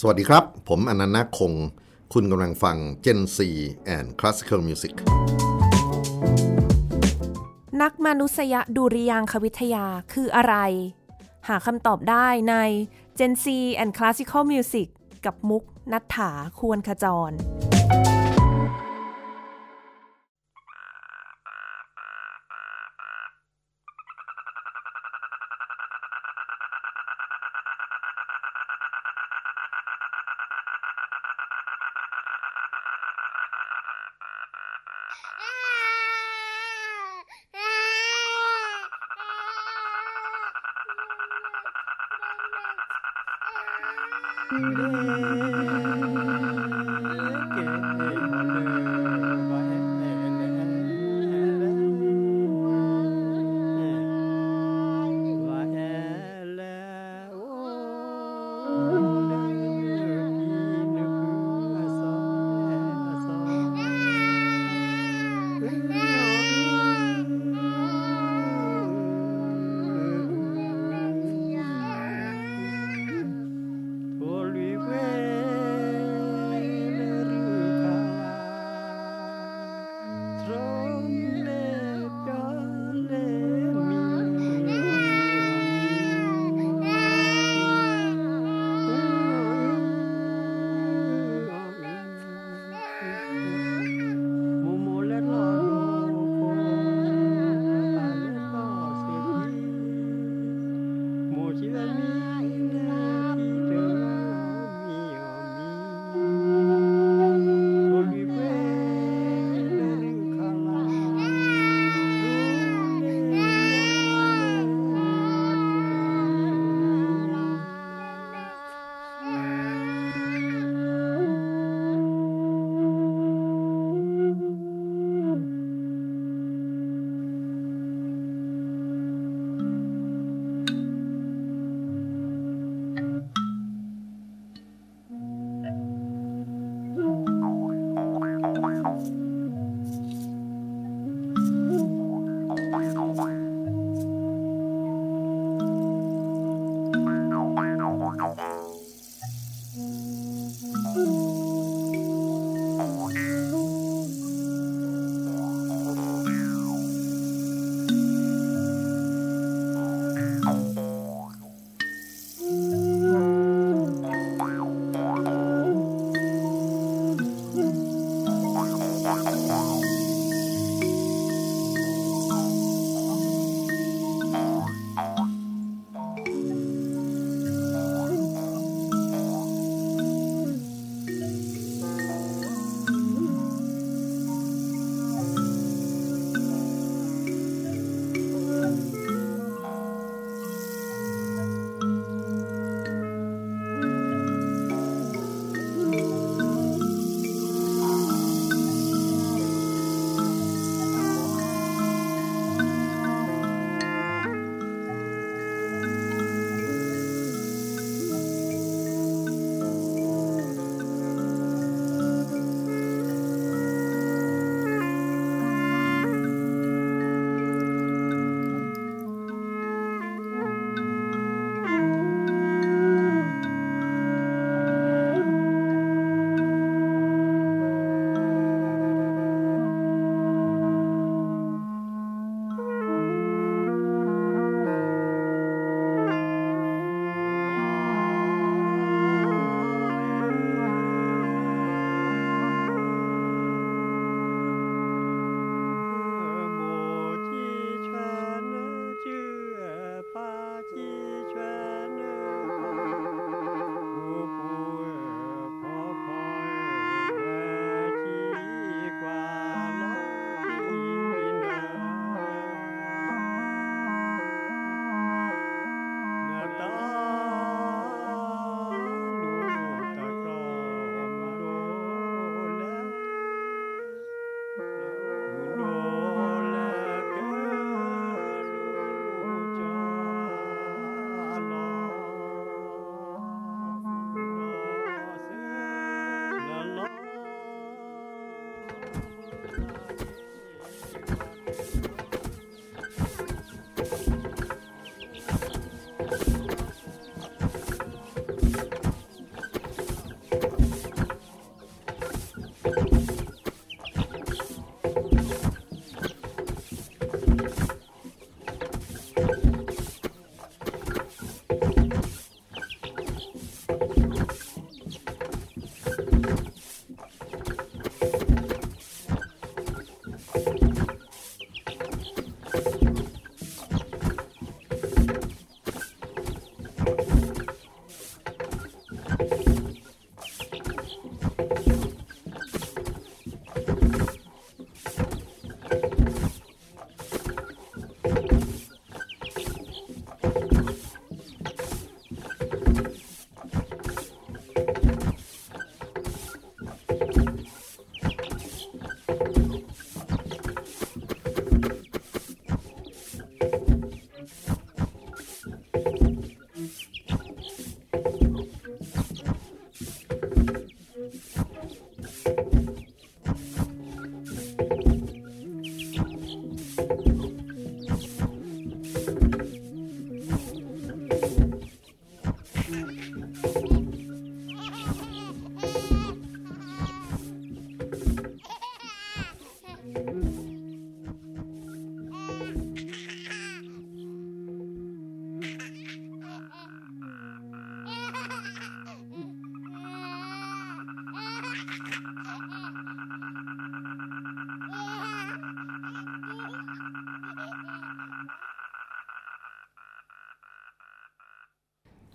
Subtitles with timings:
[0.00, 1.52] สวัสดีครับ ผมอนันต์นาคง
[2.12, 3.38] คุณกำลังฟัง Gen C
[3.96, 4.94] and Classical Music
[7.82, 10.54] นักมนุษยดุริยางควิทยาคืออะไร
[11.48, 12.54] หาคำตอบได้ใน
[13.18, 13.46] Gen C
[13.82, 14.88] and Classical Music
[15.24, 16.30] กับมุกนัฐถา
[16.60, 17.32] ควรขจร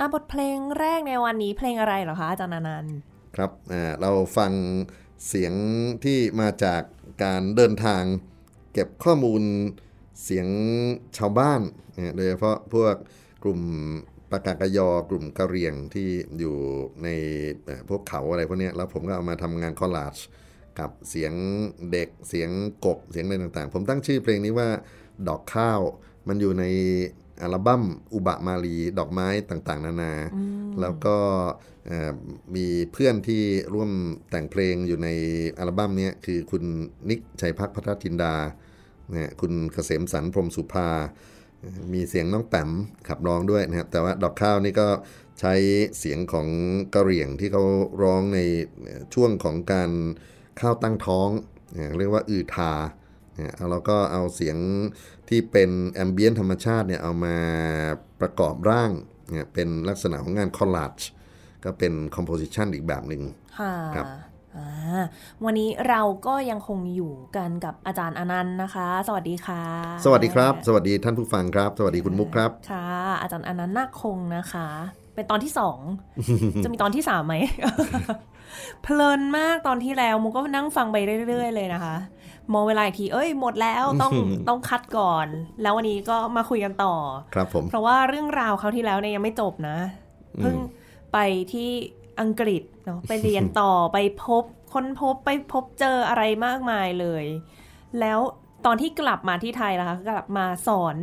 [0.03, 2.85] อะบทเพลงแรกในวันนี้เพลงอะไรเหรอคะอาจารย์นัน
[3.35, 4.51] ครับอ่าเราฟัง
[5.27, 5.53] เสียง
[6.03, 6.81] ที่มาจาก
[7.23, 8.03] การเดินทาง
[8.73, 9.41] เก็บข้อมูล
[10.23, 10.47] เสียง
[11.17, 11.61] ชาวบ้าน
[11.95, 12.95] นะโดยเฉพาะพวก
[13.43, 13.61] กลุ่ม
[14.31, 16.07] ปากากยอกลุ่มกะเรียงที่
[16.39, 16.55] อยู่
[17.03, 17.07] ใน
[17.89, 20.15] พวกเขาอะไรพวกนี้แล้วผมก็เอามาทำงานคอลลาจ
[20.79, 21.33] กับเสียง
[21.91, 22.49] เด็กเสียง
[22.85, 24.69] กบเสียงอะไรต่างๆ ผมตั้งชื่อเพลงนี้ว่า
[25.27, 25.79] ดอกข้าว
[26.27, 26.65] มันอยู่ใน
[27.41, 27.83] อัลบั้ม
[28.13, 30.13] อุบะมาลีดอกไม้ต่างๆ นานา
[30.81, 31.17] แล้วก็
[31.87, 32.13] เอ่อ
[32.55, 33.43] มีเพื่อนที่
[33.73, 33.91] ร่วม
[34.29, 35.07] แต่งเพลงอยู่ใน
[35.59, 36.63] อัลบั้มเนี้ยคือคุณ
[37.09, 38.35] นิกชัยพักพัทรจินดา
[39.11, 40.89] นะฮะคุณเกษมสันพรหมสุภา
[41.93, 42.69] มีเสียงน้องแปม
[43.07, 44.87] ขับร้องด้วยนะครับ แต่ว่าดอกข้าวนี่ก็
[45.39, 45.53] ใช้
[45.99, 46.47] เสียงของ
[46.93, 47.63] กะเหรี่ยงที่เขา
[48.03, 48.39] ร้องใน
[49.13, 49.91] ช่วงของการ
[50.59, 51.29] ข้าวตั้งท้อง
[51.75, 52.71] นะเรียกว่าอือทา
[53.39, 54.57] นะแล้วก็เอาเสียง
[55.29, 57.35] ที่เป็น ambient ธรรมชาติเนี่ยเอามา
[58.21, 58.91] ประกอบร่าง
[59.31, 60.99] เนี่ยเป็นลักษณะของงาน collage
[61.65, 63.21] ก็เป็น composition อีกแบบหนึ่ง
[63.59, 64.07] ค่ะครับ
[64.57, 65.03] อ่า
[65.43, 69.63] วันนี้เราก็ยังคงอยู่กันกับอาจารย์อานันท์นะคะ สวัสดีค่ะ
[70.05, 72.87] สวัสดีครับ สวัสดีท่านผู้ฟังครับ สวัสดีคุณมุกครับ ค่ะ
[73.21, 74.67] อาจารย์อานันท์นาคคงนะคะ
[75.15, 75.77] เป็นตอนที่สอง
[76.63, 77.35] จะมีตอนที่สามไหม
[78.83, 80.97] เพลินมากตอนที่แล้วมุกก็นั่งฟังไป
[81.27, 81.95] เรื่อย ๆ เลยนะคะ
[82.53, 84.13] มองเวลาอีกทีเอ้ยหมดแล้วต้อง
[84.47, 85.27] ต้องคัดก่อน
[85.61, 86.95] แล้ววันนี้ก็มาคุยกันต่อ
[87.35, 89.77] ครับผม เพราะว่าเรื่องราวเขาวที่แล้วเนี่ยยังไม่จบนะ
[90.41, 90.55] เพิ่ง
[91.13, 91.17] ไป
[91.53, 91.69] ที่
[92.21, 94.43] อังกฤษเนาะไปเรียนต่อไปพบ
[94.73, 97.25] ค้นพบไปพบเจออะไรมากมายเลย
[97.99, 98.19] แล้ว
[98.65, 100.95] ตอนที่กลับมาที่ไทยล่ะคะกลับมาสอน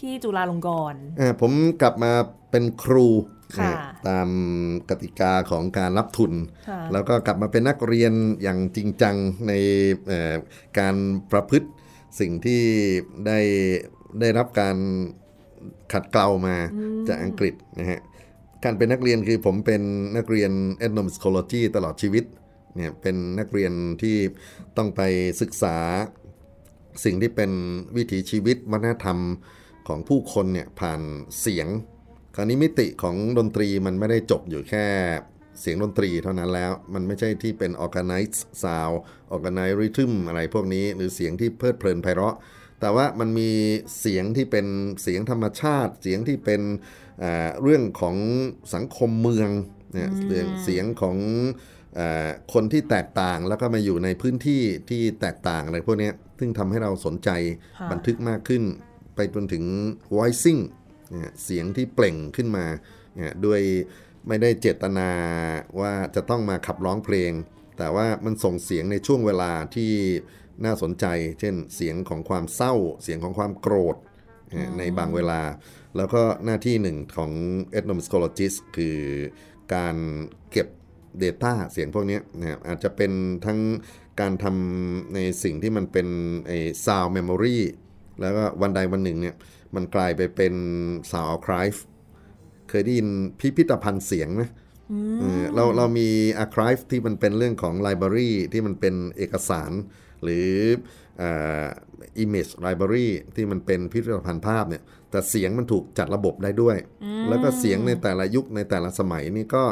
[0.00, 2.12] ที่จุฬาลงกรณ์อ่าผมกลับมา
[2.50, 3.41] เป็นครูค่ะนะ
[4.08, 4.28] ตาม
[4.90, 6.32] กติกาของการรับทุน
[6.68, 9.16] ค่ะแล้วก็กลับมาเป็นนักเรียนอย่างจริงจัง
[9.48, 9.52] ใน
[10.06, 10.34] เอ่อ
[10.78, 10.96] การ
[11.32, 11.68] ประพฤติ
[12.20, 12.62] สิ่งที่
[13.26, 13.38] ได้
[14.20, 14.76] ได้รับการ
[15.92, 16.56] ขัดเกลามา
[17.08, 18.00] จากอังกฤษนะฮะ
[18.64, 19.82] การเป็นนักเรียนคือผมเป็น
[20.16, 20.52] นักเรียน
[20.84, 22.24] ethnomusicology ตลอดชีวิต
[22.74, 24.16] เนี่ยเป็นนักเรียนที่
[24.76, 25.00] ต้องไป
[25.40, 25.76] ศึกษา
[27.04, 27.50] สิ่งที่เป็น
[27.96, 29.18] วิถีชีวิตวัฒนธรรม
[29.88, 31.00] ของผู้คนเนี่ยผ่าน
[31.40, 31.66] เสียง
[32.36, 34.86] คราวนี้มิติของดนตรีมันไม่ได้จบอยู่แค่
[35.60, 38.96] เสียงดนตรีเท่านั้นแล้ว มันไม่ใช่ที่เป็น organized sound
[39.34, 42.36] organized rhythm อะไรพวกนี้ หรือเสียงที่เพลิดเพลินไพเราะ
[42.80, 43.50] แต่ว่ามันมี
[44.00, 44.66] เสียงที่เป็น
[45.02, 46.62] เสียงธรรมชาติ เสียงที่เป็น
[47.20, 48.16] เอ่อเรื่องของ
[48.74, 49.50] สังคมเมือง
[49.92, 51.16] เนี่ยเสียงเสียงของ
[51.94, 57.30] เออคนที่แตกต่างแล้วก็มาอยู่ในพื้นที่ที่แตกต่างอะไรพวกเนี้ยซึ่งทำให้เราสนใจ
[57.78, 58.62] ค่ะบันทึกมากขึ้น
[59.16, 59.64] ไปจนถึง
[60.16, 60.60] voicing
[61.12, 62.66] เนี่ยเสียงที่เปล่งขึ้นมา
[63.16, 63.60] เนี่ยด้วย
[64.28, 65.10] ไม่ได้เจตนา
[65.80, 67.32] ว่าจะต้องมาขับร้องเพลง
[67.78, 69.92] แต่ว่ามันส่งเสียงในช่วงเวลาที่
[70.64, 71.06] น่าสนใจ
[71.40, 73.96] เช่นเสียงของความเศร้า เสียงของความโกรธ
[74.48, 75.40] เนี่ยในบางเวลา
[75.96, 77.32] แล้วก็หน้าที่หนึ่งของ
[77.78, 78.98] ethnomusicologist คือ
[79.74, 79.96] การ
[80.50, 80.68] เก็บ
[81.22, 83.12] Data เสียงพวกเนี้ยนะครับอาจจะเป็น
[83.46, 83.60] ทั้ง
[84.20, 86.08] การทำในสิ่งที่มันเป็น
[86.46, 87.58] ไอ้ sound memory
[88.20, 89.34] แล้วก็วันใดวันหนึ่งเนี่ย
[89.74, 90.54] มันกลายไปเป็น
[91.10, 91.78] sound archive
[92.68, 93.08] เคยได้ยิน
[93.40, 94.42] พิพิธภัณฑ์เสียงไหม
[95.20, 96.08] เออเราเรามี
[96.44, 99.70] archive ที่มันเป็นเรื่องของ library ที่มันเป็นเอกสาร
[100.22, 100.50] หรือ
[101.18, 101.30] เอ่
[101.62, 101.64] อ
[102.24, 106.76] image library ที่มันเป็นพิพิธภัณฑ์ภาพเนี่ยแต่เสียงมันถูกจัดระบบได้ด้วย
[107.28, 109.64] แล้วก็เสียงในแต่ละยุคในแต่ละสมัยนี่ก็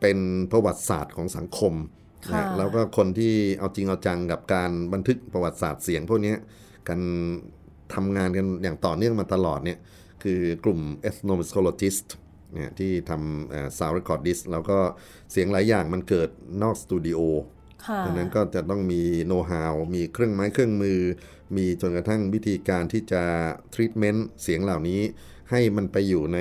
[0.00, 0.18] เป็น
[0.52, 1.74] ประวัติศาสตร์ของสังคม
[2.32, 6.36] ค่ะนะแล้วก็คนที่เอาจริงเอาจังกับการบันทึกประวัติศาสตร์เสียงพวกเนี้ย
[6.88, 7.00] กัน
[7.94, 9.78] ทำงานกันอย่างต่อเนื่องมาตลอดเนี่ย
[10.22, 12.06] คือกลุ่ม ethnomusicologist
[12.54, 14.78] เนี่ยที่ทำ sound recordist แล้วก็
[15.30, 16.28] เสียงหลายอย่างมันเกิด
[16.62, 17.20] นอกสตูดิโอ
[17.86, 21.00] ค่ะดังนั้นก็จะต้องมีโน้ตฮาว มีเครื่องไม้เครื่องมือ
[21.56, 23.22] มีจนกระทั่งวิธีการที่จะ
[23.74, 25.00] ทรี a เมนต์เสียงเหล่านี้
[25.50, 26.38] ให้มันไปอยู่ใน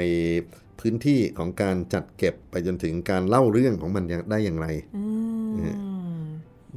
[0.80, 4.68] พื้นที่ของการจัดเก็บไปจนถึงการเล่าเรื่องของมันได้อย่างไร
[4.98, 5.06] อื
[5.52, 5.86] ม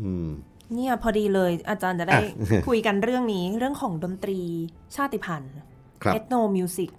[0.01, 0.29] อืม
[0.75, 2.21] เนี่ยพอดีเลยอาจารย์จะได้
[2.69, 4.41] คุยกันเรื่องนี้เรื่องของดนตรี
[4.97, 5.55] ชาติพันธุ์
[6.03, 6.91] ครับเอ n o music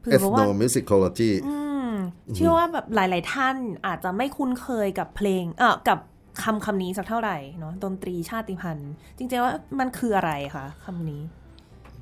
[0.00, 1.56] เผื่อเพราะว่า ethnomusicology อื
[1.88, 1.92] ม
[2.34, 5.98] เชื่อว่าแบบหลาย ๆ ท่านอาจจะไม่คุ้นเคยกับเพลงเออกับ
[6.42, 11.22] คำคำนี้สักเท่าไหร่เนาะดนตรีชาติพันธุ์จริง ๆ ว่ามันคืออะไรคะคำนี้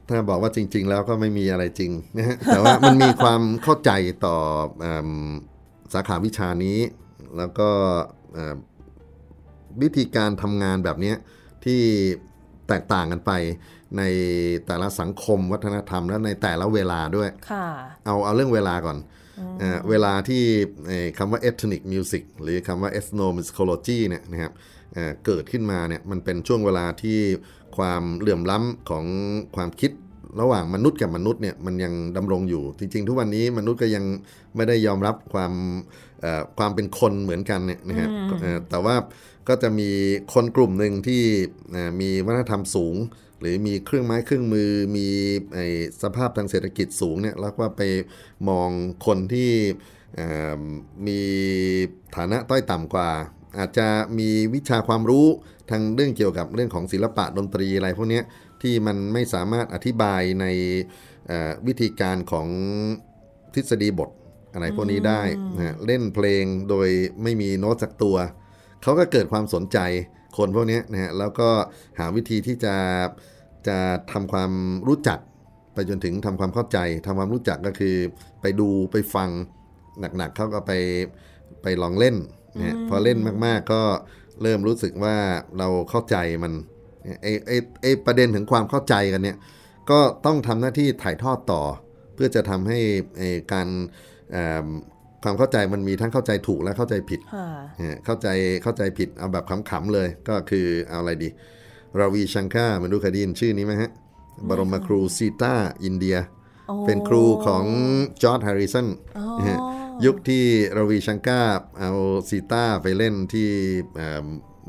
[0.08, 3.90] ถ้าบอกว่าจริง ๆ แล้วก็ไม่มีอะไรจริงนะฮะแต่ว่ามันมีความเข้าใจ
[4.26, 4.36] ต่อ
[4.80, 5.10] เอม
[5.94, 6.78] สาขาวิชานี้
[7.36, 7.68] แล้วก็
[8.32, 8.54] เอ่อ
[9.82, 11.16] วิธีการทำงานแบบเนี้ย
[11.64, 11.80] ที่
[12.68, 13.32] แตกต่างกันไป
[13.98, 14.02] ใน
[14.66, 17.66] แต่ละสังคมวัฒนธรรมและในแต่ละเวลาด้วยค่ะ
[18.06, 18.98] เอาเอาเรื่องเวลาก่อน
[19.60, 20.42] เอ่อเวลาที่
[20.86, 24.52] เอ่อคำว่า ethnic music หรือคำว่า ethnomusicology เนี่ยนะครับ
[24.92, 27.18] เอ่อเกิดขึ้นมาเนี่ยมันเป็นช่วงเวลาที่
[27.76, 29.04] ความเหลื่อมล้ำของ
[29.56, 29.92] ความคิด
[30.40, 34.04] ระหว่างมนุษย์กับมนุษย์เนี่ยมันยังดำรงอยู่ จริง ๆ ทุกวันนี้มนุษย์ก็ยัง
[34.56, 35.52] ไม่ได้ยอมรับความ
[36.13, 36.13] เอ่อ
[36.58, 38.08] ความเป็นคนเหมือนกันเนี่ยนะฮะ
[38.40, 38.96] เอ่อแต่ว่า
[39.48, 39.90] ก็จะมี
[40.34, 41.22] คนกลุ่มหนึ่งที่
[41.72, 42.96] เอ่อมีวัฒนธรรมสูง
[43.40, 45.08] หรือมีเครื่องไม้เครื่องมือ มี
[45.54, 45.66] ไอ้
[46.02, 47.82] สภาพทางเศรษฐกิจสูงเนี่ยแล้วก็ไป
[48.48, 48.70] มอง
[49.06, 49.50] คนที่
[50.16, 50.28] เอ่
[50.58, 50.62] อ
[51.06, 51.20] มี
[52.16, 53.10] ฐานะต้อยต่ำกว่า
[53.58, 53.88] อาจจะ
[54.18, 55.26] มีวิชาความรู้
[55.70, 58.24] ทางเรื่องเกี่ยวกับเรื่องของศิลปะดนตรีอะไรพวกเนี้ย
[58.62, 60.46] ที่มันไม่สามารถอธิบายใน
[61.26, 62.48] เอ่อวิธีการของ
[63.54, 64.10] ทฤษฎีบท
[64.54, 65.22] อะไรพวกนี้ได้
[65.56, 66.88] นะฮะเล่นเพลงโดย
[67.22, 68.16] ไม่มีโน้ตสักตัว
[68.82, 69.78] เขาก็เกิดความสนใจ
[70.36, 71.50] คนพวกเนี้ยนะฮะแล้วก็
[71.98, 72.76] หาวิธีที่จะ
[73.68, 73.78] จะ
[74.12, 74.52] ทำความ
[74.88, 75.18] รู้จัก
[75.74, 77.96] ไปจนถึงทำความเข้าใจทำความรู้จักก็คือ
[78.40, 79.30] ไปดูไปฟัง
[80.16, 80.72] หนักๆเขาก็ไป
[81.62, 82.16] ไปลองเล่น
[82.58, 83.82] นะฮะพอเล่นมากๆก็
[84.42, 85.16] เริ่มรู้สึกว่า
[85.58, 86.52] เราเข้าใจมัน
[87.22, 89.38] ไอไอไอประเด็นถึงความเข้าใจกันเนี่ย
[89.90, 91.62] ก็ต้องทำหน้าที่ถ่ายทอดต่อ
[92.14, 92.80] เพื่อจะทำให้
[93.18, 93.82] ไอการเอิ่ม
[95.22, 98.28] ความเข้าใจมันมีทั้งเข้าใจถูกและเข้าใจผิดค่ะเนี่ยเข้าใจ
[98.62, 101.28] เข้าใจผิดเอาแบบขำๆเลยก็คือเอาอะไรดี
[102.00, 103.90] Ravi Shankar ไม่รู้เคยได้ยินชื่อนี้ไหมฮะ
[104.48, 106.16] บรมครูซีตาร์อินเดีย
[106.68, 107.64] โอ้เป็นครูของ
[108.22, 108.86] George Harrison
[109.18, 109.58] อ๋อนะฮะ
[110.04, 110.44] ยุคที่
[110.76, 111.42] Ravi Shankar
[111.78, 111.90] เอา
[112.28, 113.48] ซีตาร์ไปเล่นที่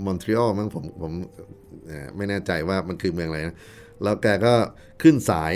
[0.05, 1.13] มอนทรีออลมั้งผมผม
[1.87, 3.57] เอ่อไม่แน่ใจว่ามันคือเมืองอะไรนะ
[4.03, 4.53] แล้วแกก็
[5.01, 5.53] ขึ้นสาย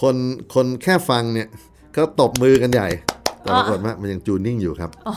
[0.00, 0.16] คน
[0.54, 1.48] คนแค่ฟังเนี่ย
[1.96, 2.88] ก็ตบมือกันใหญ่
[3.40, 5.14] แต่ปรากฏว่ามันยัง tuning อยู่ครับอ๋อ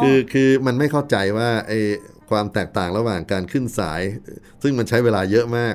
[0.00, 1.72] คือคือมันไม่เข้าใจว่าไอ
[2.30, 4.02] ความแตกต่างระหว่างการขึ้นสาย
[4.62, 5.74] ซึ่งมันใช้เวลาเยอะมาก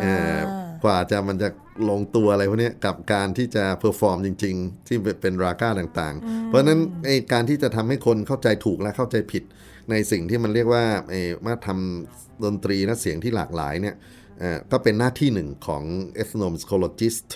[0.00, 0.38] เอ่อ
[0.84, 1.48] กว่าจะมันจะ
[1.90, 9.42] ลงตัวอะไรพวกเนี้ยกับการที่จะ perform จริง ๆ ที่เป็น raga ต่างๆ เพราะฉะนั้นไอการที่จะทำให้คนเข้าใจถูกและเข้าใจผิด
[9.90, 11.14] ในสิ่งที่มันเรียกว่าไอ
[11.46, 13.94] มาทำดนตรีและเสียงที่หลากหลายเนี่ย
[14.38, 15.82] เอ่อก็เป็นหน้าที่หนึ่งของ
[16.22, 17.28] ethnomusicologist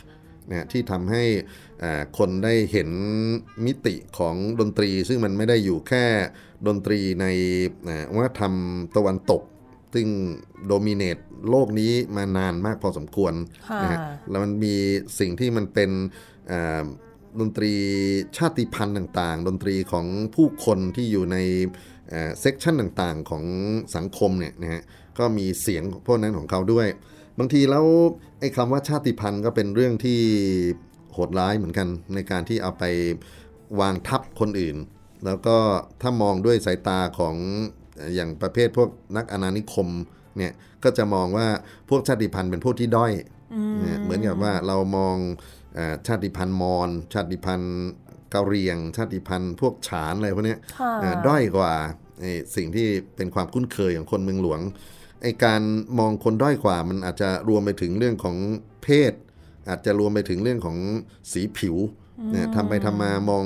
[0.50, 1.46] นะที่ทำให้อ่า
[2.18, 2.90] คนได้เห็น
[3.66, 6.04] มิติของดนตรี ซึ่งมันไม่ได้อยู่แค่
[6.66, 7.26] ดนตรีใน
[7.88, 8.52] อ่าวัฒนธรรม
[8.96, 9.42] ตะวันตก
[9.94, 10.08] ซึ่ง
[10.66, 11.18] โดมิเนต
[11.50, 13.32] โลกนี้มานานมากพอสมควร
[13.68, 13.98] ค่ะนะฮะ
[14.30, 14.74] แล้วมันมี
[15.18, 15.90] สิ่งที่มันเป็น
[16.50, 16.84] อ่า
[17.40, 17.72] ดนตรี
[18.36, 21.36] ชาติพันธุ์ต่างๆ ดนตรีของผู้คนที่อยู่ใน
[22.40, 23.44] เซกชันต่างๆของ
[23.96, 24.82] สังคมเนี่ยนะฮะ
[25.18, 26.88] ก็มีเสียงพวกนั้นของเขาด้วย
[27.38, 27.84] บางทีแล้ว
[28.40, 30.20] ไอ้คำว่าชาติพันธุ์ก็เป็นเรื่องที่
[30.87, 32.84] โหดร้ายเหมือนกันในการที่เอาไป
[33.80, 34.76] วางทับคนอื่น
[35.24, 35.56] แล้วก็
[36.02, 37.36] ถ้ามองด้วยสายตาของ
[37.96, 39.88] เอ่ออย่างประเภทพวกนักอาณานิคม
[40.36, 40.52] เนี่ย
[40.84, 41.46] ก็จะมองว่า
[41.88, 43.12] พวกชาติพันธุ์เป็นพวกที่ด้อย
[43.80, 45.16] เนี่ยเหมือนกับว่าเรามอง
[45.74, 47.76] เออชาติพันธุ์มอญชาติพันธุ์
[48.34, 51.72] กะเหรียง ชาติพันธุ์พวกฉานอะไรพวกเนี้ยค่ะเอ่อด้อยกว่า
[52.20, 54.60] ไอ้สิ่งที่เป็นความคุ้นเคยของคนเมืองหลวง
[55.22, 55.60] ไอ้การ
[55.98, 58.36] มองคนด้อยกว่ามันอาจจะรวมไปถึงเรื่องของ
[58.82, 59.12] เพศ
[59.68, 60.78] อาจจะรวมไปถึงเรื่องของ
[61.32, 61.76] สีผิว
[62.32, 63.44] เนี่ยทำไปทำมามอง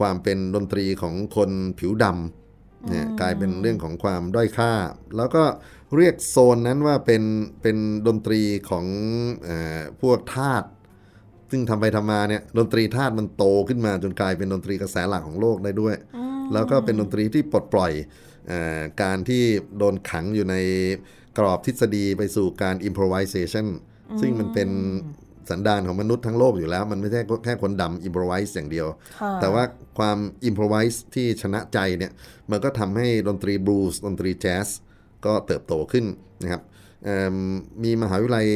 [0.00, 4.72] ความเป็นดนตรีของคนผิวดำเนี่ยกลายเป็นเรื่องของความด้อยค่า
[5.16, 5.44] แล้วก็
[5.96, 7.22] เรียกโซนนั้นว่าเป็น
[7.62, 8.86] เป็นดนตรีของ
[9.44, 10.64] เออพวกทาส
[11.50, 15.94] ซึ่งทำไปทำมาเนี่ยดนตรีธาตุมันโตขึ้นมาจนกลายเป็นดนตรีกระแสหลักของโลกได้ด้วย
[16.52, 17.92] แล้วก็เป็นดนตรีที่ปลดปล่อย
[18.48, 19.42] เออการที่
[19.78, 20.56] โดนขังอยู่ใน
[21.38, 23.66] กรอบทฤษฎีไปสู่การ improvisation
[24.20, 24.70] ซึ่งมันเป็น
[25.50, 28.86] สันดานของมนุษย์ทั้งโลกอยู่แล้ว มันไม่ใช่แค่คนดำ improvise อย่างเดียว
[29.20, 29.64] ค่ะแต่ว่า
[29.98, 32.12] ความ improvise ที่ชนะใจเนี่ย
[32.50, 34.68] มันก็ทำให้ดนตรีบลูส์ดนตรีแจ๊ส
[35.26, 36.04] ก็เติบโตขึ้น
[36.42, 36.62] นะครับ
[37.04, 37.36] เอิ่ม
[37.84, 38.46] มีมหาวิทยาลัย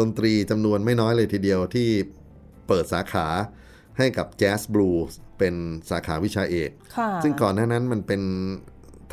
[0.00, 1.88] ดนตรีจำนวนไม่น้อยเลยทีเดียวที่
[2.68, 3.26] เปิดสาขา
[3.98, 5.54] ให้กับแจ๊สบลูส์เป็น
[5.90, 8.22] สาขาวิชาเอกค่ะซึ่งก่อนหน้านั้นมันเป็น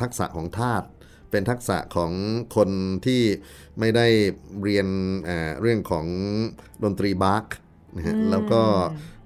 [0.00, 0.82] ทักษะของทาส
[1.30, 2.12] เป็นทักษะของ
[2.56, 2.70] คน
[3.06, 3.22] ที่
[3.80, 4.06] ไม่ได้
[4.62, 4.86] เรียน
[5.24, 6.06] เอ่อเรื่องของ
[6.84, 7.46] ดนตรีบาร์ก
[7.96, 8.62] นะฮะแล้วก็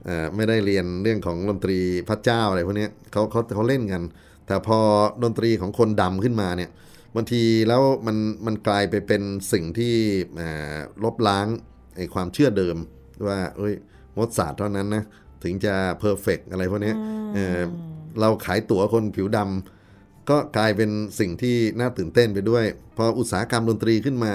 [0.05, 1.79] เอ่อไม่ได้เรียนเรื่องของดนตรี
[2.09, 4.03] พระเจ้าอะไรพวกเนี้ยเขาเขาเขาเล่นกัน
[4.47, 4.79] แต่พอ
[5.25, 6.71] ดนตรีของคนดำขึ้นมาเนี่ย
[7.17, 8.17] บางทีแล้วมัน
[8.47, 9.95] มันกลายไปเป็นสิ่งที่
[10.37, 11.47] เอ่อลบล้าง
[11.97, 12.77] ไอ้ความเชื่อเดิม
[13.29, 13.75] ว่าเอ้ย
[14.17, 15.05] มดศาสตร์เท่านั้นนะ
[15.43, 16.97] ถึงจะเพอร์เฟกอะไรพวกเนี้ย
[17.35, 17.61] เอ่อ
[18.21, 19.80] เราขายตั๋วคนผิวดำ
[20.29, 22.65] ก็กลายเป็นสิ่งที่น่าตื่นเต้นไปด้วย
[22.97, 24.33] พออุตสาหกรรมดนตรีขึ้นมา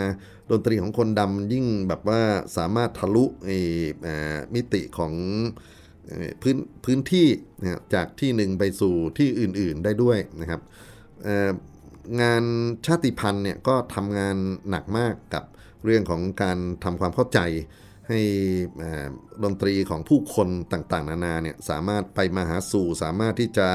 [0.52, 2.22] ดนตรีของคนดำยิ่งแบบว่า
[2.58, 3.58] สามารถทะลุอ้
[4.04, 5.14] เอ่อมิติของ
[6.42, 7.28] พื้นพื้นที่
[7.94, 10.62] จากที่หนึ่งไปสู่ที่อื่นๆได้ด้วยนะครับ
[12.22, 12.44] งาน
[12.86, 14.36] ชาติพันธุ์เนี่ยก็ทำงาน
[14.70, 15.44] หนักมากกับ
[15.86, 17.40] เรื่องของการทำความเข้าใจ
[18.10, 18.20] ให้
[19.44, 23.70] ดนตรีของผู้คนต่างๆ นานาเนี่ยสามารถไปมาหาสู่สามารถที่จะ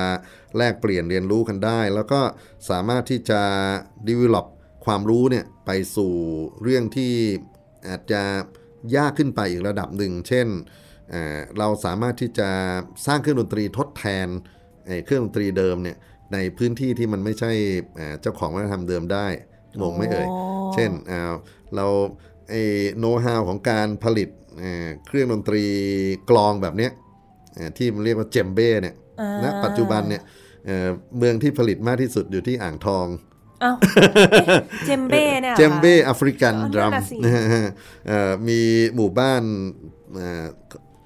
[0.56, 2.20] แลกเปลี่ยนเรียนรู้กันได้ แล้วก็
[2.70, 3.42] สามารถที่จะ
[4.08, 4.46] develop
[4.86, 6.12] ความรู้เนี่ยไปสู่
[6.62, 7.12] เรื่องที่
[7.88, 8.22] อาจจะ
[8.96, 10.48] ยากขึ้นไปอีกระดับหนึ่ง เช่น
[11.58, 12.50] เราสามารถที่จะ
[13.06, 14.28] สร้างเครื่องดนตรีทดแทน
[15.04, 15.96] เครื่องดนตรีเดิมเนี่ย
[16.32, 17.52] ในพื้นที่ที่มันไม่ใช่
[18.20, 19.26] เจ้าของวัฒนธรรมเดิมได้
[19.80, 20.28] งงไหมเอ่ย
[20.74, 20.90] เช่น
[21.76, 21.86] เรา
[22.50, 22.62] ไอ้
[22.98, 24.28] โน้ตฮาวของการผลิต
[24.58, 25.64] เอ่อเครื่องดนตรี
[26.30, 26.92] กลองแบบเนี้ย
[27.54, 30.22] เอ่อที่มันเรียกว่าเจมเบ้เนี่ยอ่าณปัจจุบันเนี่ย
[30.66, 30.88] เอ่อ
[31.18, 33.06] เมืองที่ผลิตมากที่สุดอยู่ที่อ่างทอง
[33.60, 33.72] เอ้า
[34.86, 37.68] เจมเบ้เนี่ยหรอเจมเบ้คะแอฟริกันอ๋อดรัมนั่นน่ะสินะฮะ
[38.06, 38.60] เอ่อมี
[38.94, 39.42] หมู่บ้าน
[40.14, 40.44] เอ่อ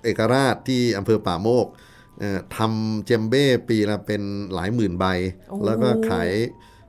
[0.05, 1.67] เอกราชที่อำเภอป่าโมก
[2.19, 4.23] เอ่อทำเจมเบ้ปีละเป็น
[4.55, 5.05] หลายหมื่นใบ
[5.65, 6.31] แล้วก็ขาย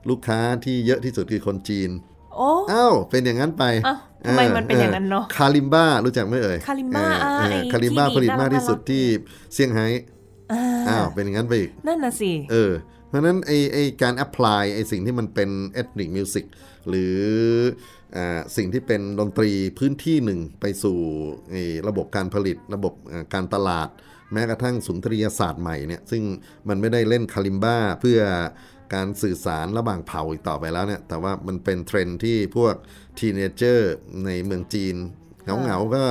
[0.10, 1.90] ลูกค้าที่เยอะที่สุดคือคนจีน
[2.36, 9.04] โอ้อ้าวเป็นอย่างนั้นไปอ้าว ทำไมมันเป็นอย่างนั้นเนอะคาลิมบ้ารู้จักไหมเอ่ยคาลิมบ้าเอออ่าเออไอ้คาลิมบ้าที่ผลิตมากที่สุดน่ารักที่
[9.54, 9.88] เซี่ยงไฮ้
[10.52, 12.72] อ่าอ้าวเป็นอย่างนั้นไปอีกนั่นน่ะสิเออ
[13.08, 15.50] เพราะฉะนั้นไอไอการ apply ไอสิ่งที่มันเป็น
[15.82, 16.46] ethnic music
[16.90, 17.18] หรือ
[18.16, 20.98] อ่าสิ่งที่เป็นดนตรีพื้นที่หนึ่งไปสู่
[21.50, 21.56] ไอ
[21.88, 23.90] ระบบการผลิตระบบอ่าการตลาด
[24.34, 26.24] แม้กระทั่งสุนทรียศาสตร์ใหม่เนี่ยซึ่ง
[26.68, 28.20] มันไม่ได้เล่น kalimba เพื่อ
[28.94, 32.76] การสื่อสารระหว่างเผ่าอีกต่อไปแล้วเนี่ยแต่ว่ามันเป็นเทรนด์ที่พวก
[33.20, 33.94] teenager
[34.26, 34.96] ในเมืองจีน
[35.44, 36.04] เหงาๆก็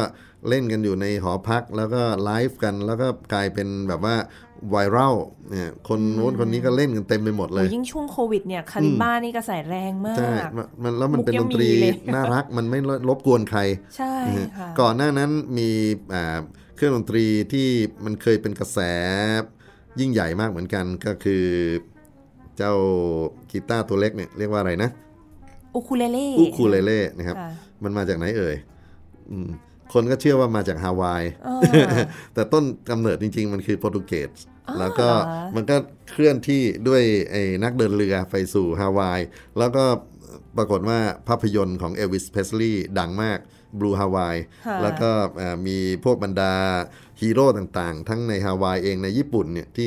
[0.48, 4.16] เล่นกันอยู่ในหอพักแล้วก็ไลฟ์กันแล้วก็กลายเป็นแบบว่า
[4.70, 5.14] viral
[5.50, 13.60] เนี่ยคนโน้นคนนี้ก็เล่นกันเต็มไปหมดเลโอ้ยยิ่งช่วงโควิดเนี่ยคาริมบ้านี่กระแสแรงมาก ใช่มันมันแล้วมันเป็นมุดกนยังตรีมีเลยน่ารักมันไม่รบกวนใคร
[13.96, 15.70] ใช่นะฮะค่ะก่อนหน้านั้นมี
[16.14, 16.38] อ่า
[16.76, 17.68] เครื่องดนตรีที่
[18.04, 18.78] มันเคยเป็นกระแส
[20.00, 21.44] ยิ่งใหญ่มากเหมือนกันก็คือ
[22.56, 22.74] เจ้า
[23.50, 24.90] กีตาร์ตัวเล็กเนี่ยเรียกว่าอะไรนะ
[25.74, 27.50] อูคูเลเล่อูคูเลเล่นะครับค่ะ
[27.84, 28.56] มันมาจากไหนเอ่ย
[29.30, 29.48] อืม
[29.92, 34.30] คนก็เชื่อว่ามาจากฮาวายอ่าแต่ต้นกำเนิดจริง ๆ มันคือโปรตุเกส
[34.68, 35.76] อ๋อแล้วก็เหรอมันก็
[36.10, 39.20] เคลื่อนที่ด้วยไอ้นักเดินเรือไปสู่ฮาวาย
[39.58, 39.84] แล้วก็
[40.56, 43.38] ปรากฏว่าภาพยนตร์ของ Elvis Presley ดังมาก
[43.78, 46.52] Blue Hawaii ค่ะแล้วก็เอ่อมีพวกบรรดา
[47.20, 49.86] ฮีโร่ต่างๆ ทั้งในฮาวายเองในญี่ปุ่นเนี่ยที่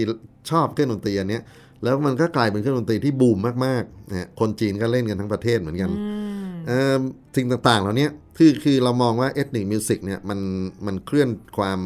[0.50, 1.44] ชอบเครื่องดนตรีอันเนี้ย
[1.84, 6.08] แล้วมันก็กลายเป็นเครื่องดนตรีที่บูมมากๆนะฮะคนจีนก็เล่นกันทั้งประเทศเหมือนกันอื
[6.44, 7.02] มเอ่อ
[7.36, 10.40] สิ่งต่างๆเหล่านี้คือคือเรามองว่าเอ n นิ c มิวสิกเนี่ยมัน
[10.86, 11.80] มันเคลื่อนความ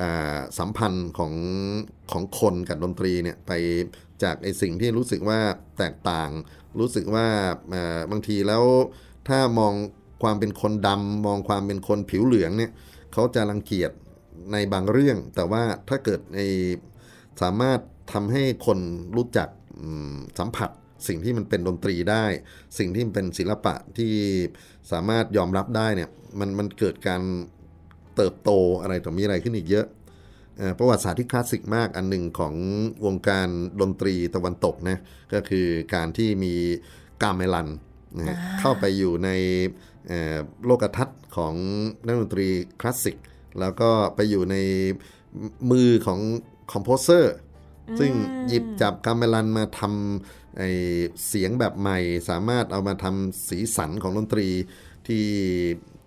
[0.00, 1.32] อ่าสัมพันธ์ของ
[2.12, 3.52] ของคนกับดนตรีเนี่ยไป
[4.22, 5.40] จากไอสิ่งที่รู้สึกว่า
[5.78, 6.30] แตกต่าง
[6.80, 7.26] รู้สึกว่า
[7.70, 8.64] เอ่อบางทีแล้ว
[9.28, 9.74] ถ้ามอง
[10.22, 12.70] ความเป็นคนดำมองความเป็นคนผิวเหลืองเนี่ย
[13.12, 13.90] เขาจะรังเกียจ
[14.52, 16.40] ในบางเรื่อง แต่ว่าถ้าเกิดใน
[17.42, 17.80] สามารถ
[18.12, 18.78] ทำให้คน
[19.16, 19.48] รู้จัก
[19.80, 20.70] อืมสัมผัส
[21.08, 22.24] สิ่งที่มันเป็นดนตรีได้
[22.78, 24.14] สิ่งที่มันเป็นศิลปะที่
[24.92, 27.22] สามารถยอมรับได้เนี่ยมันมันเกิดการ
[28.16, 28.50] เติบโต
[28.82, 29.86] อะไรต่อมีอะไรขึ้นอีกเยอะ
[30.58, 32.54] เอ่อประวัติศาสตร์ที่คลาสสิกมากอันหนึ่งของ
[33.06, 33.48] วงการ
[33.80, 34.98] ดนตรีตะวันตกนะ
[35.34, 36.54] ก็คือการที่มี
[37.22, 37.68] กาเมลัน
[38.16, 39.30] นะฮะเข้าไปอยู่ใน
[40.08, 41.54] เอ่อโลกทัศน์ของ
[42.06, 42.46] นักดนตรี
[42.80, 43.16] คลาสสิก
[43.60, 44.56] แล้วก็ไปอยู่ใน
[45.70, 46.20] มือของ
[46.72, 47.34] composer
[47.98, 48.12] ซึ่ง
[48.48, 54.48] หยิบจับกาเมลันมาทำเสียงแบบใหม่ สามารถเอามาทำสีสันของดนตรี
[55.06, 55.26] ที่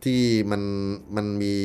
[0.04, 0.62] ที่มัน
[1.16, 1.56] มันมี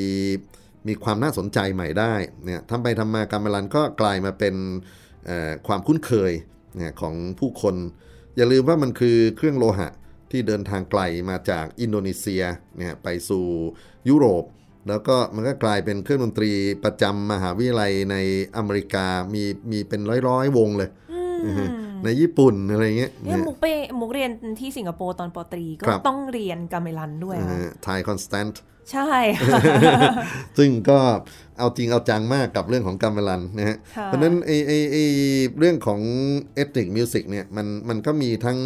[0.88, 4.55] มีความน่าสนใจใหม่ได้เนี่ยทำไปทำมากาเมลันก็กลายมาเป็น
[5.66, 6.33] ความคุ้นเคย
[6.77, 7.74] เนี่ยของผู้คน
[8.37, 9.88] อย่าลืมว่ามันคือเครื่องโลหะ
[10.31, 12.42] ที่เดินทางไกลมาจากอินโดนีเซีย
[12.79, 13.46] เนี่ยไปสู่
[14.09, 14.44] ยุโรป
[14.88, 16.51] แล้วก็มันก็กลายเป็นเครื่องดนตรี
[16.85, 18.16] ประจำมหาวิทยาลัยใน
[18.57, 20.90] อเมริกามีมีเป็นร้อยร้อยๆวงเลย
[21.47, 21.68] นะฮะ
[22.05, 23.66] ในญี่ปุ่นอะไรเงี้ยเนี่ยมุกไป
[24.01, 29.61] มุกเรียนที่สิงคโปร์ตอนป.ตรีก็ครับต้องเรียนกาเมลันด้วยค่ะไทยคอนสแตนต์ใช่ค่ะ
[30.59, 30.99] ซึ่งก็
[31.59, 34.97] เอาจริงเอาจังมากกับเรื่องของกาเมลันนะฮะค่ะเพราะฉะนั้นไอไอไอ
[35.59, 36.01] เรื่องของ
[36.55, 38.59] ethnic music เนี่ยมันมันก็มีทั้ง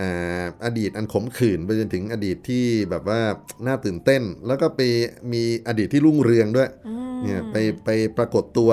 [0.00, 3.20] อ่าอดีตอันขมขื่นไปจนถึงอดีตที่แบบว่า
[3.66, 4.80] น่าตื่นเต้น แล้วก็ไป
[5.32, 6.70] มีอดีตที่รุ่งเรืองด้วย
[7.22, 8.70] เนี่ยไปไปปรากฏตัว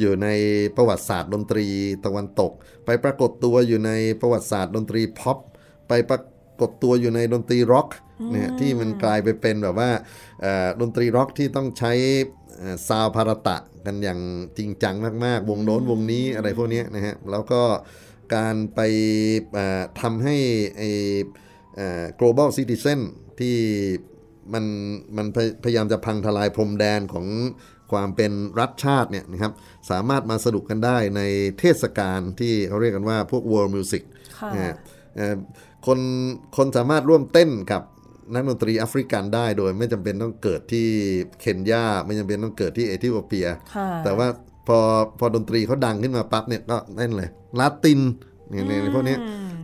[0.00, 0.28] อยู่ใน
[0.76, 1.66] ประวัติศาสตร์ดนตรี
[2.04, 2.52] ตะวันตก
[2.86, 5.38] ไปปรากฏตัวอยู่ในประวัติศาสตร์ดนตรีพ็อป
[5.88, 6.20] ไปปรา
[6.60, 7.88] กฏตัวอยู่ในดนตรีร็อก
[8.32, 9.90] เนี่ยที่มันกลายไปเป็นแบบว่า
[10.40, 11.92] เอ่อดนตรีร็อกที่ต้องใช้
[12.88, 13.56] ซาวพาราตะ
[13.86, 14.20] กันอย่าง
[14.58, 17.62] จริงจังมากๆ วงโน้นวงนี้อะไรพวกเนี้ยนะฮะแล้วก็
[18.34, 18.80] การไป
[19.52, 20.36] เอ่อทำให้
[20.76, 20.82] ไอ
[21.76, 23.00] เอ่อ global citizen
[23.40, 23.56] ที่
[24.52, 24.64] มัน
[25.16, 27.26] มันพยพยายามจะพังทลายพรมแดนของ
[27.92, 29.52] ความเป็นรัฐชาติเนี่ยนะครับ
[29.90, 31.22] สามารถมาสนุกกันได้ใน
[31.58, 34.02] เทศกาลที่เขาเรียกกันว่าพวก world music
[34.38, 34.74] ค่ะนะฮะ
[35.16, 35.36] เอ่อ
[35.86, 35.98] คน
[36.56, 37.82] คนสามารถร่วมเต้นกับ
[38.34, 40.88] นักดนตรีแอฟริกันได้โดยไม่จำเป็นต้องเกิดที่
[41.40, 44.28] เคนยาไม่จำเป็นต้องเกิดที่เอธิโอเปียค่ะแต่ว่า
[44.70, 44.80] พอ
[45.18, 47.30] พอดนตรีเขาดังขึ้นมาปั๊บเนี่ยก็เล่นเลย
[47.60, 48.00] ลาติน
[48.48, 49.18] เนี่ยในในพวกเนี้ย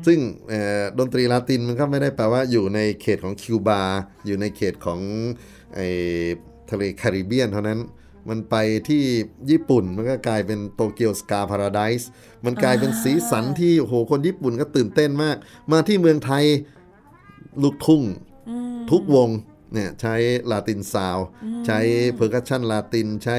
[0.07, 3.83] ซึ่งเอ่อดนตรีลาตินมันก็ไม่ได้แปลว่าอยู่ในเขตของคิวบา
[4.27, 5.01] อยู่ในเขตของ
[5.75, 5.87] ไอ้
[6.71, 7.81] ทะเลแคริบเบียนเท่านั้น
[8.29, 8.57] มันไป
[8.88, 9.03] ที่
[9.51, 12.09] ญี่ปุ่นมันก็กลายเป็นโตเกียวสกาพาราไดส์
[12.45, 15.37] มันกลายเป็นสีสันที่โอ้โหคนญี่ปุ่นก็ตื่นเต้นมาก
[15.73, 16.45] มาที่เมืองไทย
[17.62, 18.03] ลูกทุ่ง
[18.90, 19.29] ทุกวง
[19.73, 20.14] เนี่ยใช้
[20.51, 21.27] Latin sound
[21.66, 21.79] ใช้
[22.14, 23.38] percussion Latin ใช้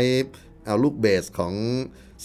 [0.67, 1.53] เอาลูกเบสของ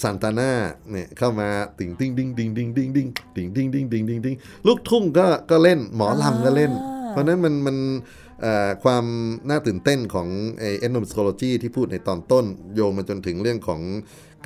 [0.02, 0.52] ซานตาน่า
[0.90, 6.72] เนี่ยเข้ามาติ่งติ้งดิ้งดิ้งดิ้งดิ้งดิ้งติ่งดิ้งดิ้งดิ้งดิ้งดิ้งลูกทุ่งก็ก็เล่นหมอลำก็เล่น
[7.10, 7.76] เพราะฉะนั้นมันมัน
[8.40, 9.04] เอ่อความ
[9.48, 10.28] น่าตื่นเต้นของ
[10.60, 13.80] ethnomusicology ที่พูดในตอนต้น โยงมาจนถึงเรื่องของ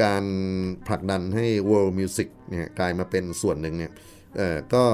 [0.02, 0.24] การ
[0.86, 3.92] ผลักดันให้ world music เนี่ยกลายมาเป็นส่วนหนึ่งเนี่ย
[4.36, 4.84] เอ่อก็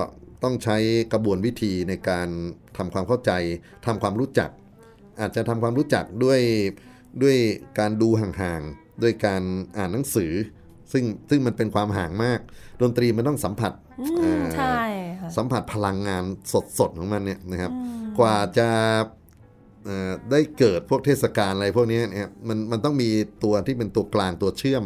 [0.42, 0.76] ต้องใช้
[1.12, 2.28] กระบวนวิธีในการ
[2.76, 3.32] ทำความเข้าใจ
[3.86, 4.50] ทำความรู้จัก
[5.20, 6.40] อาจจะทำความรู้จักด้วย
[7.22, 7.36] ด้วย
[7.78, 9.42] การดูห่างๆ ด้วยการ
[9.76, 10.32] อ่านหนังสือ
[10.92, 12.40] ซึ่งซึ่งมันเป็นความห่างมาก
[12.82, 13.72] ดนตรีมันต้องสัมผัส
[14.18, 14.80] เอ่อใช่
[15.20, 16.24] ค่ะสัมผัสพลังงาน
[16.78, 17.70] สดๆของมันเนี่ยนะครับ
[18.18, 18.68] กว่าจะ
[19.84, 23.10] เอ่อได้เกิดพวกเทศกาลอะไรพวกนี้เนี่ยมันมันต้องมี
[23.44, 24.84] ตัวที่เป็นตัวกลางตัวเชื่อม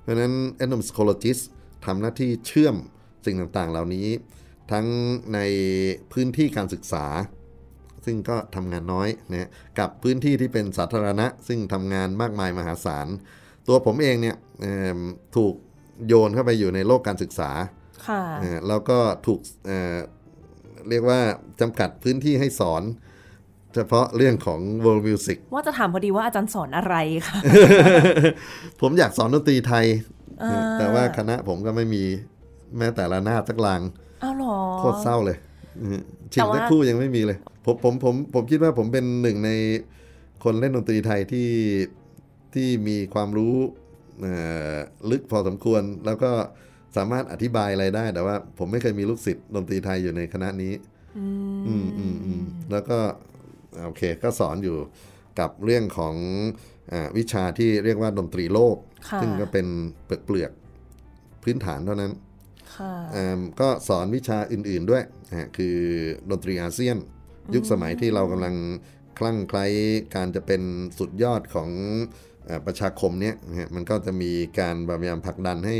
[0.00, 1.42] เพราะฉะนั้น ethnomusicologist
[1.84, 2.76] ทำหน้าที่เชื่อม
[3.24, 4.08] สิ่งต่างๆ เหล่านี้
[4.72, 4.86] ทั้ง
[5.34, 5.38] ใน
[6.12, 7.06] พื้นที่การศึกษา
[8.04, 13.06] ซึ่งก็ทำงานน้อยนะกับพื้นที่ที่เป็นสาธารณะ ซึ่งทำงานมากมายมหาศาล
[13.68, 14.98] ตัวผมเองเนี่ยเอิ่ม
[15.36, 15.54] ถูก
[16.06, 17.50] โยนเข้าไปอยู่ในโลกการศึกษา
[18.06, 19.96] ค่ะเอ่อแล้วก็ถูกเอ่อ
[20.88, 21.20] เรียกว่า
[21.60, 22.82] จำกัดพื้นที่ให้สอน
[23.74, 26.94] เฉพาะเรื่องของ world music ว่าจะถามพอดีว่าอาจารย์สอนอะไร
[27.26, 27.38] ค่ะ
[28.80, 29.86] ผมอยากสอนดนตรีไทย
[30.78, 32.04] แต่ว่าคณะผมก็ไม่มี
[32.78, 33.80] แม้แต่ละหน้าดสักลาง
[34.22, 35.38] อ้าวเหรอโคตรเศร้าเลย
[35.80, 36.00] อืม
[36.32, 39.50] ชิงแต่ว่าสักครู่ยังไม่มีเลย ผมผมผมผมคิดว่าผมเป็นหนึ่งใน
[40.44, 41.48] คนเล่นดนตรีไทยที่
[42.54, 43.56] ที่มีความรู้
[44.20, 44.34] เอ่
[44.74, 44.76] อ
[45.10, 46.32] ลึกพอสมควร แล้วก็
[46.96, 50.72] สามารถอธิบายอะไรได้ แต่ว่า ผมไม่เคยมีลูกศิษย์ดนตรีไทยอยู่ในคณะนี้
[51.18, 51.26] อื
[51.84, 52.98] มอืมอืมแล้วก็
[53.84, 54.76] โอเค ก็สอนอยู่
[55.40, 56.16] กับเรื่องของ
[56.92, 58.76] อาวิชาที่เรียกว่าดนตรีโลก
[59.08, 59.66] ค่ะซึ่งก็เป็น
[60.04, 62.12] เปลือกเปลือกๆพื้นฐานเท่านั้น
[62.76, 65.76] ค่ะอ่าก็สอนวิชาอื่น ๆด้วยนะฮะคือ
[66.30, 66.96] ดนตรีอาเซียน
[67.54, 68.54] ยุคสมัยที่เรากำลัง
[69.18, 69.64] คลั่งไคล้
[70.14, 70.62] การจะเป็น
[70.98, 71.70] สุดยอดของ
[72.08, 72.29] เอ่อ
[72.66, 73.34] ประชาคมเนี้ย
[73.74, 75.76] มันก็จะมีการพยายามผลักดันให้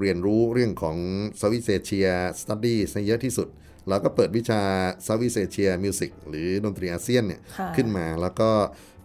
[0.00, 0.96] เรียนรู้เรื่องของ
[1.40, 3.48] Southeast Asia Studies ให้เยอะที่สุด
[3.88, 4.62] เราก็เปิดวิชา
[5.06, 7.40] Southeast Asia Music หรือดนตรีอาเซียนเนี่ย
[7.76, 8.50] ขึ้นมาแล้วก็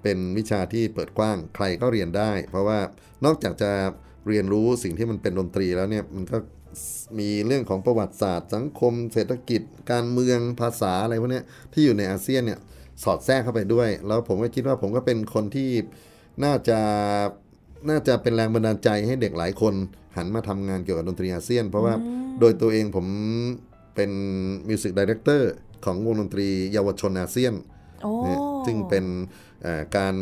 [0.04, 2.80] เป็นวิชาที่เปิดกว้างใครก็เรียนได้ เพราะว่า
[3.26, 3.72] นอกจากจะ
[4.28, 6.38] เรียนรู้สิ่งที่มันเป็นดนตรีแล้วเนี่ยมันก็
[7.20, 11.42] มีเรื่องของประวัติศาสตร์ สังคม เศรษฐกิจ การเมืองภาษาอะไรพวกนี้
[11.74, 12.60] ที่อยู่ในอาเซียนเนี่ย
[13.04, 15.70] สอดแทรกเข้าไปด้วย แล้วผมก็คิดว่าผมก็เป็นคนที่
[16.44, 16.80] น่าจะ
[17.90, 19.74] น่าจะเป็นแรงบันดาลใจให้เด็กหลายคน
[20.18, 21.94] หันมาทำงานเกี่ยวกับดนตรีอาเซียน เพราะว่า
[22.40, 23.06] โดยตัวเองผม
[23.96, 24.12] เป็น
[24.68, 25.52] music director
[25.86, 27.54] ของวงดนตรีเยาวชนอาเซียน
[28.04, 29.06] โอ้เนี่ยซึ่งเป็น
[29.62, 30.16] เอ่อการ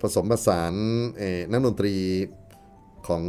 [0.00, 0.74] ผสมผสาน
[1.18, 1.94] เอ่อนักดนตรี
[3.08, 3.24] ของ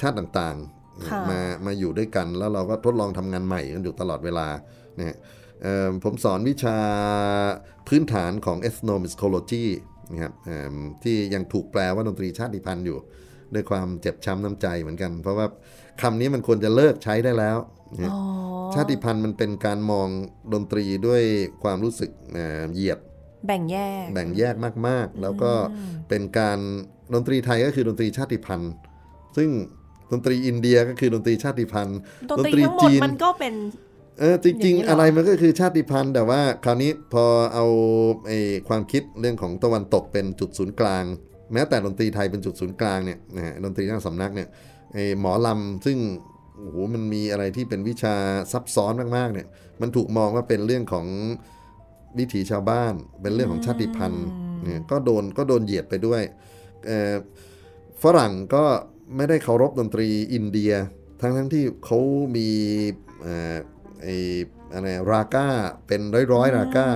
[0.00, 4.48] ชาติต่างๆค่ะมามาอยู่ด้วยกัน แล้วเราก็ทดลองทำงานใหม่กันอยู่ตลอดเวลา
[4.96, 5.16] เนี่ย
[5.62, 6.78] เอ่อผมสอนวิชา
[7.88, 9.64] พื้นฐานของ ethnomusicology
[10.12, 12.98] นะครับเอิ่มที่ยังถูกแปลว่าดนตรีชาติพันธุ์อยู่
[13.54, 15.46] ด้วยความเจ็บช้ำน้ำใจเหมือนกัน เพราะว่า
[16.02, 17.58] คำนี้มันควรจะเลิกใช้ได้แล้ว
[18.00, 18.20] เนี่ยอ๋อ
[18.74, 20.08] ชาติพันธุ์มันเป็นการมอง
[20.52, 21.22] ดนตรีด้วย
[21.62, 22.98] ความรู้สึกเอ่อเหยียด
[23.46, 24.54] แบ่งแยก แบ่งแยก
[24.88, 25.52] มากๆ แล้วก็
[26.08, 26.58] เป็นการ
[27.14, 28.72] ดนตรีไทยก็คือดนตรีชาติพันธุ์
[29.36, 29.50] ซึ่ง
[30.12, 31.98] ดนตรีอินเดียก็คือดนตรีชาติพันธุ์
[32.30, 33.54] ดนตรีทั้งหมดมันก็เป็น
[34.22, 37.66] เออจริงอย่างนี้เหรอๆอะไรมันก็คือชาติพันธุ์ แต่ว่าคราวนี้พอเอา
[38.26, 41.04] ไอ้ความคิดเรื่องของตะวันตกเป็นจุดศูนย์กลาง
[41.52, 44.48] แม้แต่ดนตรีไทยเป็นจุดศูนย์กลางเนี่ยนะฮะดนตรีทางสำนักเนี่ย
[44.92, 45.98] ไอ้หมอลำซึ่ง
[46.56, 48.14] โอ้โหมันมีอะไรที่เป็นวิชา
[48.52, 49.46] ซับซ้อนมากๆเนี่ย
[49.80, 51.06] มันถูกมองว่าเป็นเรื่องของ
[52.18, 54.26] วิถีชาวบ้าน เป็นเรื่องของชาติพันธุ์
[54.62, 56.22] เนี่ยก็โดนก็โดนเหยียดไปด้วย
[56.86, 57.14] เอ่อ
[58.02, 58.64] ฝรั่งก็
[59.16, 60.72] ไม่ได้เคารพดนตรีอินเดีย
[61.20, 61.98] ทั้งทั้งๆที่เขา
[62.36, 62.48] มี
[63.22, 63.56] เอ่อ
[64.02, 64.08] ไอ
[64.74, 65.48] อะไรราก้า
[65.86, 66.86] เป็นร้อยร้อยๆราก้า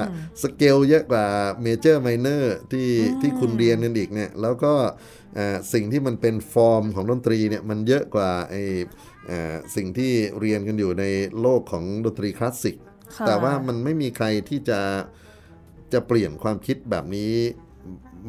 [0.43, 1.27] สเกลเยอะกว่า
[1.63, 2.89] major minor ที่
[3.21, 4.75] ที่คุณเรียนกันอีกเนี่ยแล้วก็
[5.35, 8.55] เอ่อสิ่งที่มันเป็นฟอร์มของดนตรีเนี่ยมันเยอะกว่าไอ
[9.27, 11.05] เอ่อสิ่งที่เรียนกันอยู่ใน
[11.41, 12.77] โลกของดนตรีคลาสสิก
[13.17, 14.81] ค่ะแต่ว่ามันไม่มีใครที่จะ
[15.93, 17.35] จะเปลี่ยนความคิดแบบนี้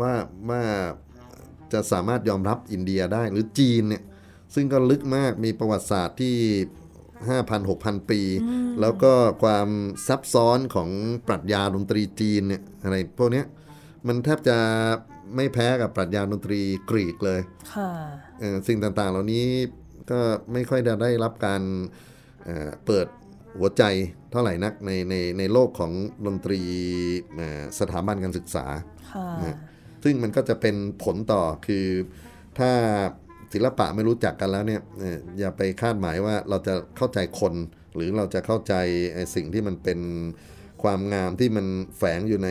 [0.02, 0.14] ว่า
[0.50, 0.64] ว่า
[1.74, 4.04] จะสามารถยอมรับอินเดียได้หรือจีนเนี่ย
[4.56, 6.36] ซึ่งก็ลึกมากมีประวัติศาสตร์ที่
[7.26, 8.22] 5,000 6,000 ปี
[8.82, 9.70] แล้วก็ความ
[10.08, 10.90] ซับซ้อนของ
[11.28, 13.46] ปรัชญาดนตรีจีนเนี่ยอะไรพวกเนี้ย
[14.08, 14.58] มันแทบจะ
[15.36, 17.40] ไม่แพ้กับปรัชญาดนตรีกรีกเลย
[17.74, 17.92] ค่ะ
[18.40, 19.46] เอ่อสิ่งต่างๆ เหล่านี้
[20.12, 20.20] ก็
[20.54, 21.62] ไม่ค่อยได้ได้รับการ
[22.46, 23.08] เอ่อเปิด
[23.60, 23.84] หัวใจ
[24.32, 25.92] เท่าไหร่นักในในในโลกของ
[26.26, 26.62] ดนตรี
[27.36, 28.66] เอ่อสถาบันการศึกษา
[29.12, 29.58] ค่ะนะ
[30.04, 31.88] ซึ่งมันก็จะเป็นผลต่อคือ
[32.60, 32.72] ถ้า
[33.54, 37.54] ศิลปะไม่รู้จักกันแล้วเนี่ยเอ่ออย่าไปคาดหมายว่าเราจะเข้าใจคน
[37.96, 38.74] หรือเราจะเข้าใจ
[39.14, 40.00] ไอ้สิ่งที่มันเป็น
[40.84, 41.66] ความงามที่มัน
[41.98, 42.50] แฝงอยู่ใน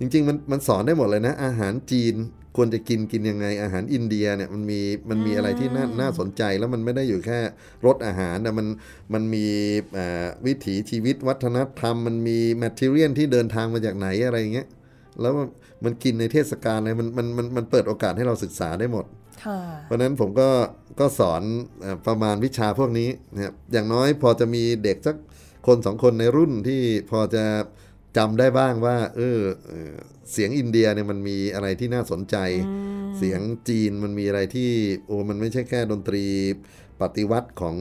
[0.00, 2.14] จริง ๆ มันมันสอนได้หมดเลยนะ อาหารจีน
[2.56, 7.38] ควรจะกินกินยังไงอาหารอินเดียเนี่ยมันมีมันมีอะไรที่น่าน่าสนใจแล้วมันไม่ได้อยู่แค่
[7.86, 8.66] รสอาหารแต่มัน
[9.14, 9.46] มันมี
[9.94, 14.68] เอ่อวิถีชีวิตวัฒนธรรม มันมีแมทเทียลที่เดินทางมาจากไหนอะไรอย่างเงี้ย
[15.20, 15.48] แล้วมัน
[15.84, 19.19] มันกินในเทศกาลอะไรมันมันมันมันเปิดโอกาสให้เราศึกษาได้หมดค่ะ
[19.84, 20.50] เพราะฉะนั้นผมก็
[21.00, 21.42] ก็สอน
[21.80, 25.16] เอ่อประมาณวิชาพวกนี้นะครับอย่างน้อยพอจะมีเด็กสัก
[25.66, 27.44] คนสองคนในรุ่นที่พอจะ
[28.16, 29.96] จำได้บ้างว่าเออเอ่อ
[30.32, 32.36] เสียงอินเดียเนี่ยมันมีอะไรที่น่าสนใจ
[33.18, 34.70] เสียงจีนมันมีอะไรที่
[35.06, 36.24] โอ้มันไม่ใช่แค่ดนตรี
[37.00, 37.76] ปฏิวัติของ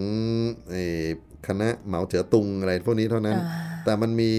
[0.70, 1.06] เอ่อ
[1.48, 3.38] คณะเหมาเจ๋อตุงอะไรพวกนี้เท่านั้น
[3.86, 4.32] แต่มันมี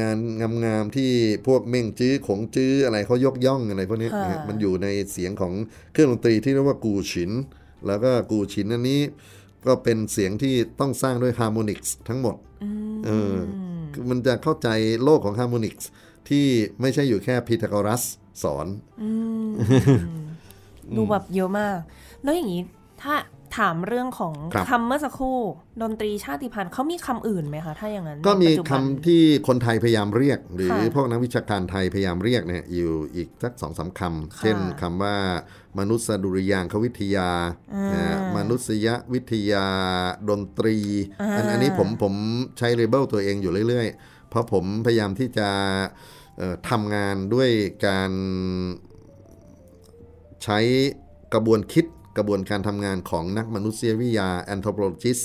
[0.00, 0.16] งาน
[0.64, 1.10] งามๆที่
[1.46, 5.52] พวกเม่งจื้อขงจื้ออะไรเขายกย่องอะไรพวกนี้ค่ะนะฮะมันอยู่ในเสียงของ
[5.92, 7.30] เครื่องดนตรีที่เรียกว่ากูฉิน
[7.86, 9.00] แล้วก็กูฉินอันนี้
[9.66, 12.36] ก็เป็นเสียงที่ต้องสร้างด้วย harmonics ทั้งหมด
[13.06, 13.34] เออ
[13.92, 14.68] คือมันจะเข้าใจ
[15.04, 15.88] โลกของ harmonics
[16.28, 16.44] ที่
[16.80, 18.02] ไม่ใช่อยู่แค่พีทาโกรัส
[18.42, 18.66] สอน
[20.96, 21.78] ดูแบบเยอะมาก
[22.22, 22.62] แล้วอย่างนี้
[23.02, 23.14] ถ้า
[23.56, 25.38] ถามเรื่องของครับคำเมื่อสักครู่
[25.82, 35.16] ดนตรีชาติพันธุ์เขามีคำอื่นไหมคะ ถ้าอย่างนั้น ก็มีในปัจจุคำบันที่คนไทยพยายามเรียก หรือค่ะพวกนักวิชาการไทยพยายามเรียกเนี่ยอยู่อีกสักสองสามคำ เช่นคำว่า
[35.78, 37.28] มนุษยดุริยางควิทยา
[37.92, 39.66] อ่ามนุษยวิทยา
[40.28, 40.76] ดนตรี
[41.36, 42.14] อันอันนี้ผมผม
[42.58, 45.48] ใช้เลเบลตัวเองอยู่เรื่อยๆ เพราะผมพยายามที่จะ
[46.38, 47.50] เอ่อทำงานด้วย
[47.86, 48.12] การ
[50.44, 50.58] ใช้
[51.34, 55.24] กระบวนคิด กระบวนการทำงานของนักมนุษยวิทยา anthropologist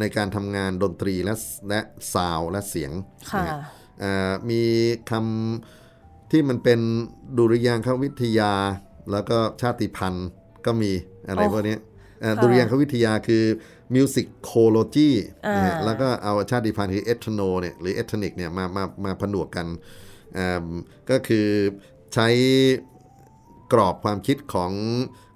[0.00, 1.34] ในการทำงานดนตรีและ
[1.68, 1.80] และ
[2.12, 2.92] ซาวและเสียง
[3.32, 3.58] ค่ะนะฮะ
[4.00, 4.62] เอ่อมี
[5.10, 6.80] คำที่มันเป็น
[7.38, 8.52] ดุริยางควิทยา
[9.12, 10.28] แล้วก็ชาติพันธุ์
[10.66, 10.90] ก็มี
[11.28, 11.80] อะไรโอ้พวกเนี้ย
[12.20, 13.44] เอ่อค่ะดุริยางควิทยาคือ
[13.94, 15.08] musicology
[15.46, 19.66] อ่านนะฮะแล้วก็เอาชาติพันธุ์คือ ethno เนี่ยหรือ ethnic เนี่ยมามามาผนวกกัน
[20.34, 20.64] เอิ่ม
[21.10, 21.48] ก็คือ
[22.14, 22.28] ใช้
[23.72, 24.72] กรอบความคิดของ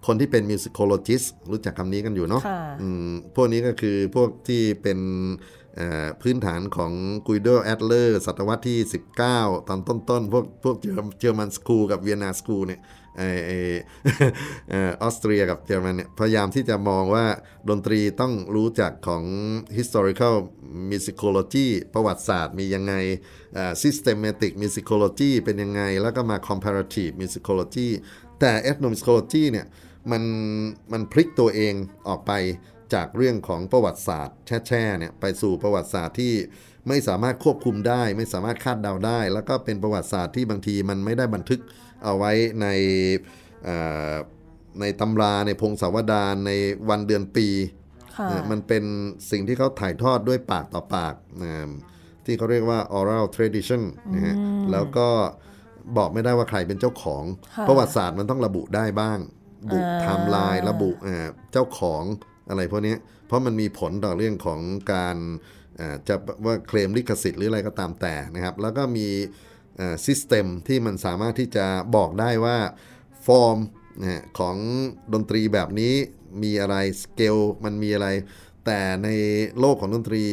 [0.07, 4.99] คนที่เป็น musicologist รู้จักคำนี้กันอยู่เนาะค่ะอืมพวกนี้ก็คือพวกที่เป็น
[5.77, 6.93] เอ่อพื้นฐานของ
[7.27, 8.79] กุยโดแอดเลอร์ศตวรรษที่
[9.25, 12.81] 19 ตอนต้นๆ พวกพวกเยอรมันสคูลกับเวียนนาสคูลเนี่ย
[13.19, 13.51] ไอไอ
[14.71, 17.27] เออออสเตรียกับเยอรมันเนี่ยพยายามที่จะมองว่า
[17.69, 19.25] ดนตรีต้องรู้จักของ
[19.79, 20.35] historical
[20.91, 22.95] musicology ประวัติศาสตร์มียังไง
[23.55, 27.89] เอ่อ systematic musicology เป็นยังไง แล้วก็มา comparative musicology
[28.41, 29.67] แต่ ethnomusicology เนี่ย
[30.11, 30.23] มัน
[30.93, 31.75] มันพลิกตัวเอง
[32.09, 32.33] ออกไป
[32.95, 34.37] จากเรื่องของประวัติศาสตร์
[34.67, 36.35] แช่ๆเนี่ยไปสู่ประวัติศาสตร์ที่
[36.89, 41.61] ไม่สามารถควบคุมได้ ไม่สามารถคาดเดาได้ แล้วก็เป็นประวัติศาสตร์ที่บางทีมันไม่ได้บันทึก
[42.05, 42.67] เอาไว้ใน
[43.65, 43.77] เอ่
[44.13, 44.15] อ
[44.81, 46.51] ในตำราในพงศาวดารใน
[46.89, 47.49] วันเดือนปี
[48.17, 48.85] ค่ะนะมันเป็น
[49.31, 51.53] สิ่งที่เขาถ่ายทอดด้วยปากต่อปากนะ
[52.25, 53.83] ที่เขาเรียกว่า oral tradition
[54.15, 54.35] นะฮะ
[54.73, 55.09] แล้วก็
[55.97, 57.25] บอกไม่ได้ว่าใครเป็นเจ้าของ
[57.57, 59.19] ค่ะประวัติศาสตร์มันต้องระบุได้บ้าง
[59.71, 62.03] บุไทม์ไลน์ระบุอ่าเจ้าของ
[62.51, 64.61] อะไรพวกเนี้ยเพราะมันมีผลต่อเรื่องของ
[64.93, 65.17] การ
[65.81, 69.09] อ่าจะว่าเคลมลิขสิทธิ์หรืออะไรก็ตามแต่นะครับ แล้วก็มี
[70.07, 72.59] ซิสเต็มที่มันสามารถที่จะบอกได้ว่า
[73.27, 73.59] ฟอร์ม
[74.01, 74.57] นะฮะของ
[75.13, 75.95] ดนตรีแบบนี้
[76.43, 78.09] มีอะไรสเกลมันมีอะไร
[78.67, 79.09] แต่ใน
[79.61, 80.25] โลกของดนตรี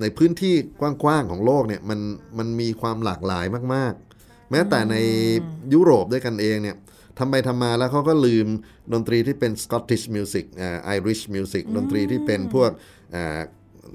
[0.00, 2.00] ในพื้นที่กว้างๆของโลกเนี่ยมัน
[2.38, 4.96] มันมีความหลากหลายมากๆ แม้แต่ใน
[5.74, 6.76] ยุโรปด้วยกันเองเนี่ย
[7.18, 8.48] ทำไปทำมาแล้วเขาก็ลืม
[8.92, 12.70] ดนตรีที่เป็น Scottish music อ่า Irish music ดนตรีที่เป็นพวก
[13.14, 13.40] อ่า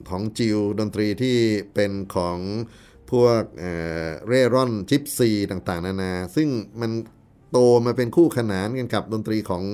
[0.09, 1.37] ของจิวดนตรีที่
[1.73, 2.37] เป็นของ
[3.11, 3.73] พวกเอ่
[4.05, 6.49] อเร่ร่อนจิปซีต่างๆ นานา ซึ่ง
[6.81, 6.91] มัน
[7.51, 9.65] โตมาเป็นคู่ขนานกันกับดนตรีของ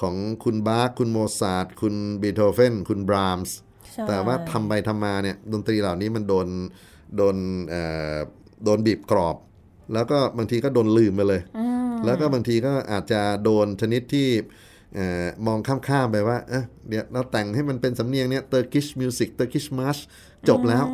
[0.00, 0.14] ของ
[0.44, 3.56] คุณบาร์คคุณโมซาร์ทคุณบีโธเฟนคุณบรามส์
[3.92, 6.48] ใช่แต่ว่าทำไปทำมาเนี่ยดนตรีเหล่านี้มันโดน
[7.16, 7.36] โดน
[7.68, 7.82] เอ่
[8.14, 8.16] อ
[8.64, 9.36] โดนบีบกรอบ
[9.94, 11.40] แล้วก็บางทีก็โดนลืมไปเลย
[12.04, 14.28] แล้วก็บางทีก็อาจจะโดนชนิดที่
[14.94, 20.00] เออมองข้ามๆไปว่าเอะเดี๋ยวเราแต่งให้มันเป็นสำเนียงเนี่ย Turkish music Turkish march
[20.48, 20.84] จบแล้ว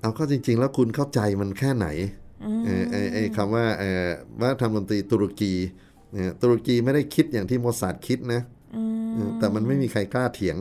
[0.00, 1.86] เอาเข้าจริง ๆ แล้วคุณเข้าใจมันแค่ไหน
[2.64, 4.08] เออไอไอคำว่าเออ
[4.40, 5.52] ว่าทำดนตรีตุรกี
[6.12, 8.42] เนี่ยตุรกีไม่ได้คิดอย่างที่โมซาร์ทคิดนะ
[9.14, 10.56] เออแต่มันไม่มีใครกล้าเถียง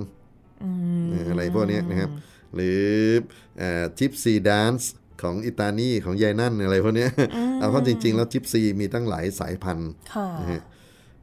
[1.10, 2.10] เอออะไรพวกเนี้ยนะครับ
[2.56, 2.84] หรือ
[3.98, 7.12] gypsy dance ของอิตาลีของยายนั่นอะไรพวกเนี้ย
[7.60, 10.62] เอาเข้าจริง ๆ แล้วจิปซีมีตั้งหลายสายพันธุ์ค่ะนะฮะ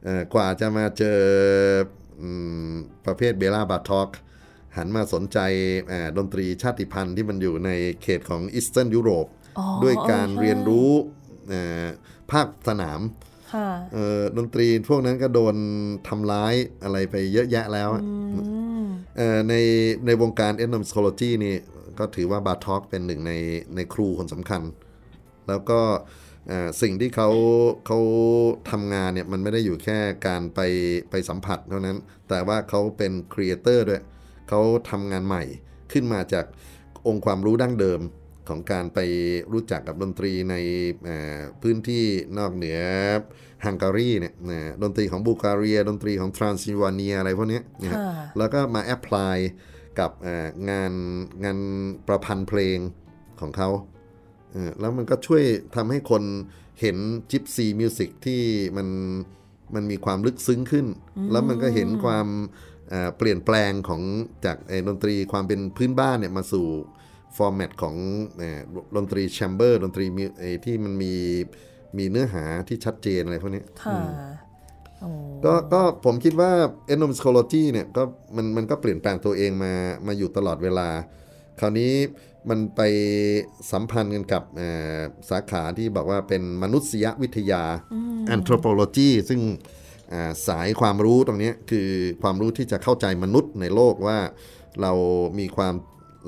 [0.03, 1.19] เอ่อกว่าจะมาเจอ
[2.21, 2.29] อื
[2.71, 2.71] ม
[3.05, 4.09] ประเภทเบลาบาทอก
[4.77, 5.39] หันมาสนใจ
[5.91, 7.69] อ่าดนตรีชาติพันธุ์ที่มันอยู่ใน
[8.01, 9.27] เขตของอีสเทิร์นยุโรป
[9.59, 10.89] อ๋อด้วยการใช่เรียนรู้
[11.51, 11.87] อ่า
[12.31, 13.01] ภาคสนาม
[13.53, 15.55] ค่ะเอ่อดนตรีพวกนั้นก็โดน
[16.07, 18.41] ทำร้ายอะไรไปเยอะแยะแล้วอะอื
[18.83, 18.87] ม
[19.17, 19.53] เอ่อใน
[20.05, 21.55] ในวงการ ethnomusicology นี่
[21.99, 23.33] ก็ถือว่าบาทอกเป็นหนึ่งใน
[23.75, 24.61] ในครูคนสำคัญ
[25.47, 25.79] แล้วก็
[26.47, 27.29] เอ่อสิ่งที่เขา
[27.87, 27.99] เขา
[28.71, 30.59] ทำงานเนี่ย มันไม่ได้อยู่แค่การไป
[31.09, 31.97] ไปสัมผัสเท่านั้น
[32.29, 34.01] แต่ว่าเขาเป็น creator ด้วย
[34.49, 35.43] เขาทำงานใหม่
[35.91, 36.45] ขึ้นมาจาก
[37.07, 38.01] องค์ความรู้ดั้งเดิม
[38.49, 38.99] ของการไป
[39.53, 40.55] รู้จักกับดนตรีใน
[41.05, 42.05] เอ่อพื้นที่
[42.37, 42.79] นอกเหนือ
[43.65, 49.37] ฮังการีเนี่ยนะดนตรีของบูการีดนตรีของทรานซิลวาเนียอะไรพวกเนี้ยนะฮะค่ะแล้วก็มา apply
[49.99, 50.93] กับเอ่องาน
[51.43, 51.57] งาน
[52.07, 52.77] ประพันธ์เพลง
[53.39, 53.69] ของเขา
[54.51, 55.43] เออแล้วมันก็ช่วย
[55.75, 56.23] ทำให้คน
[56.81, 56.97] เห็น
[57.31, 58.41] gypsy music ที่
[58.77, 58.87] มัน
[59.75, 60.87] มันมีความลึกซึ้งขึ้น
[61.31, 62.27] แล้วมันก็เห็นความ
[62.89, 64.01] เอ่อเปลี่ยนแปลงของ
[64.45, 66.67] จากไอ้ดนตรีความเป็นพื้นบ้านเนี่ยมาสู่
[67.37, 67.95] format ของ
[68.37, 68.59] เอ่อ
[68.95, 71.13] ดนตรี chamber ดนตรีมิวไอ้ที่มันมี
[71.97, 73.97] มีเนื้อหาที่ชัดเจนอะไรพวกเนี้ยค่ะโอ้
[75.45, 76.51] ก็ก็ผมคิดว่า
[76.91, 78.03] ethnomusicology เนี่ยก็
[78.35, 79.73] มันมันก็เปลี่ยนแปลงตัวเองมา
[80.07, 80.89] มาอยู่ตลอดเวลา
[81.59, 81.93] คราวนี้
[82.49, 82.81] มันไป
[83.71, 87.63] สัมพันธ์กันกับเอ่อสาขาที่บอกว่าเป็นมนุษยวิทยา
[88.35, 89.41] anthropology ซึ่ง
[90.13, 91.89] อ่าสายความรู้ตรงเนี้ยคือ
[92.21, 94.19] ความรู้ที่จะเข้าใจมนุษย์ในโลกว่า
[94.81, 94.91] เรา
[95.39, 95.73] มีความ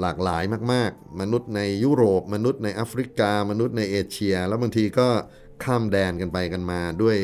[0.01, 5.07] หลากหลายมาก ๆ มนุษย์ในยุโรป มนุษย์ในแอฟริกา มนุษย์ในเอเชีย แล้วบางทีก็
[5.63, 7.17] ข้ามแดนกันไปกันมาด้วย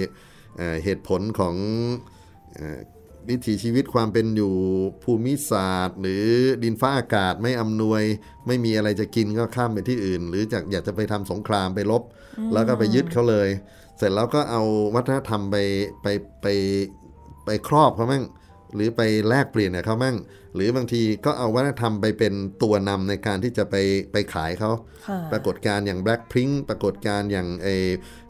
[0.60, 1.56] เอ่อเหตุผลของ
[2.56, 2.80] เอ่อ
[3.30, 4.54] วิถีชีวิตความเป็นอยู่
[5.04, 6.26] ภูมิศาสตร์ หรือ
[6.64, 8.04] ดินฟ้าอากาศไม่อำนวย
[8.48, 12.04] ไม่มีอะไรจะกินก็ข้ามไปที่อื่น หรือจากอยากจะไปทำสงครามไปลบ
[12.54, 13.50] แล้วก็ไปยึดเขาเลย
[13.98, 14.62] เสร็จแล้วก็เอา
[14.96, 15.58] วัฒนธรรมไป
[16.02, 16.08] ไป
[16.42, 16.48] ไป
[17.46, 18.24] ไปครอบเขามั่ง
[18.76, 20.18] หรือไปแลกเปลี่ยนกับเขามั่ง
[20.56, 23.76] หรือบางทีก็เอาวัฒนธรรมไปเป็นตัวนำในการที่จะไป
[24.12, 24.72] ไปขายเขา
[25.08, 27.76] ค่ะปรากฏการณ์อย่าง Blackpink ปรากฏการณ์อย่างไอ้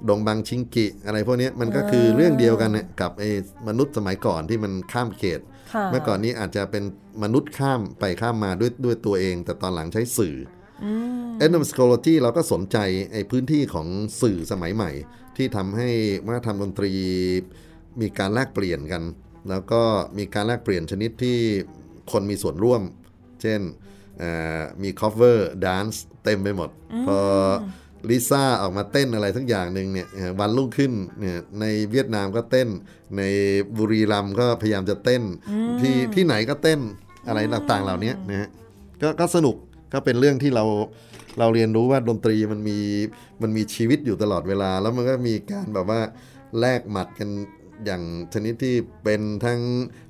[0.10, 3.30] ดงบังชิงกิ อะไรพวกเนี้ยมันก็คือเรื่องเดียวกันเนี่ยกับไอ้
[3.68, 5.40] มนุษย์สมัยก่อนที่มันข้ามเขต
[5.74, 6.84] ค่ะเมื่อก่อนนี้อาจจะเป็น
[7.24, 10.36] มนุษย์ข้ามไปข้ามมาด้วยด้วยตัวเอง แต่ตอนหลังใช้สื่อ
[10.84, 10.86] อ
[11.44, 12.78] ethnomusicology เราก็สนใจ
[13.12, 13.88] ไอ้พื้นที่ของ
[14.22, 14.92] สื่อสมัยใหม่
[15.38, 15.90] ที่ทำให้
[16.26, 16.94] วัฒนธรรมดนตรี
[18.02, 19.04] มีการแลกเปลี่ยนกัน
[19.50, 19.82] แล้วก็
[20.18, 21.38] มีการแลกเปลี่ยนชนิดที่
[22.12, 22.82] คนมีส่วนร่วม
[23.42, 23.62] เช่น
[24.20, 26.70] เอ่อมี cover dance เต็มไปหมด
[27.08, 27.18] พอ
[28.10, 32.70] ลิซ่าออกมาเต้นอะไรสักอย่างหนึ่งเนี่ยเอ่อวันรุ่งขึ้นเนี่ยในเวียดนามก็เต้น
[33.18, 33.22] ใน
[33.78, 35.24] บุรีรัมย์ก็พยายามจะเต้น
[35.82, 36.80] ที่ที่ไหนก็เต้น
[37.28, 38.50] อะไรต่างๆเหล่านี้นะฮะ
[39.02, 39.56] ก็ก็สนุก
[39.94, 40.66] ก็เป็นเรื่องที่เรา
[41.40, 42.78] เราเรียนรู้ว่าดนตรีมันมี
[43.42, 46.02] มันมีชีวิตอยู่ตลอดเวลา แล้วมันก็มีการแบบว่า
[46.60, 47.30] แลกหมัดกัน
[47.86, 48.04] อย่าง
[48.34, 49.60] ชนิดที่เป็นทั้ง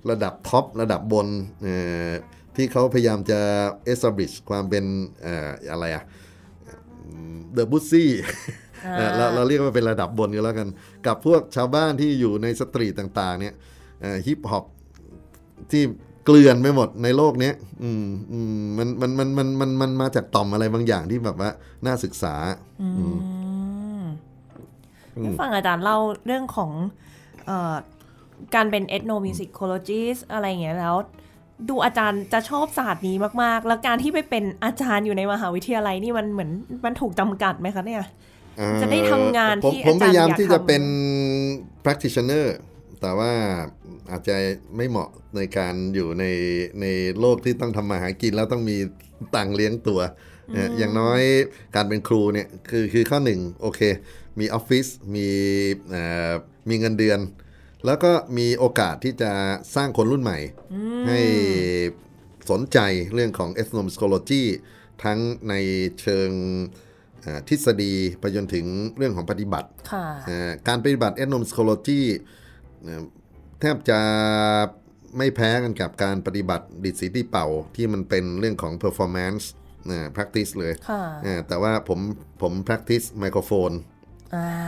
[0.09, 1.27] ระดับท็อประดับบน
[1.61, 1.75] เอ่
[2.09, 2.11] อ
[2.55, 3.39] ที่เขาพยายามจะ
[3.91, 4.85] establish ความเป็น
[5.21, 6.03] เอ่ออะไรอะ
[7.53, 8.11] the bourgeoisie
[9.17, 10.69] เราเราเรียกว่าเป็นระดับบนกันแล้วกัน
[11.07, 13.53] กับพวกชาวบ้านที่อยู่ใน street ต่างๆเนี่ย
[14.25, 14.65] ฮิปฮอป
[15.71, 15.83] ที่
[16.25, 21.49] เกลื่อนไปหมดในโลกเนี้ยอืมอืมมันมันมันมันมันมันมาจากต่อมอะไรบางอย่างที่แบบว่า
[21.85, 22.35] น่าศึกษา
[25.21, 27.08] ได้ฟังอาจารย์เล่าเรื่องของเออ
[28.55, 30.95] การเป็น ethnomusicologist อะไรอย่างเงี้ยแล้ว
[31.69, 36.51] ดูอาจารย์จะชอบศาสตร์นี้มากๆ แล้วการที่ไปเป็นอาจารย์อยู่ในมหาวิทยาลัยนี่มันเหมือน
[36.85, 38.03] มันถูกจำกัดไหมคะเนี่ย
[38.81, 40.83] จะได้ทำงานผมที่ผมพยายามอาจารย์อยากที่จะทำเป็น
[41.85, 42.45] practitioner
[43.01, 43.31] แต่ว่า
[44.11, 44.35] อาจจะ
[44.77, 46.25] ไม่เหมาะในการอยู่ใน
[46.81, 46.85] ใน
[47.19, 48.77] โลกที่ต้องทำมาหากินแล้วต้องมี
[49.35, 49.99] ตังค์เลี้ยงตัว
[50.55, 51.21] นะอย่างน้อย
[51.75, 53.81] การเป็นครูเนี่ยคือคือข้อหนึ่งโอเค
[54.39, 55.27] มีออฟฟิศมี
[55.89, 56.33] เอ่อ
[56.69, 57.19] มีเงินเดือน
[57.85, 59.31] แล้วก็มีโอกาสที่จะ
[59.75, 60.39] สร้างคนรุ่นใหม่
[61.07, 61.19] ให้
[62.49, 62.79] สนใจ
[63.13, 64.43] เรื่องของ ethnomusicology
[65.03, 65.19] ทั้ง
[65.49, 65.53] ใน
[66.01, 66.29] เชิง
[67.21, 68.65] เอ่อทฤษฎีไปจนถึง
[68.97, 72.01] เรื่องของปฏิบัติค่ะเอ่อการปฏิบัติ ethnomusicology
[72.83, 73.03] เอ่อ
[73.59, 73.99] แทบจะ
[75.17, 79.43] ไม่แพ้กันกับการปฏิบัติดิดสีที่เป่าที่มันเป็นเรื่องของ performance
[79.89, 81.99] นะ practice เลยค่ะเอ่อแต่ว่าผม
[82.41, 83.98] ผม practice ไมโครโฟนอ่า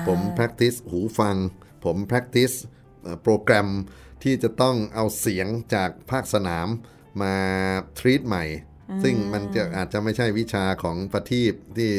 [0.07, 1.36] ผม practice หูฟัง
[1.86, 2.55] ผม practice
[3.01, 3.70] เอ่อโปรแกรม
[4.24, 6.68] ที่จะต้องเอาเสียงจากภาคสนาม
[7.22, 7.36] มา
[7.99, 8.45] treat ใหม่
[9.03, 11.91] ซึ่งมันจะอาจจะไม่ใช่วิชาของประทีปที่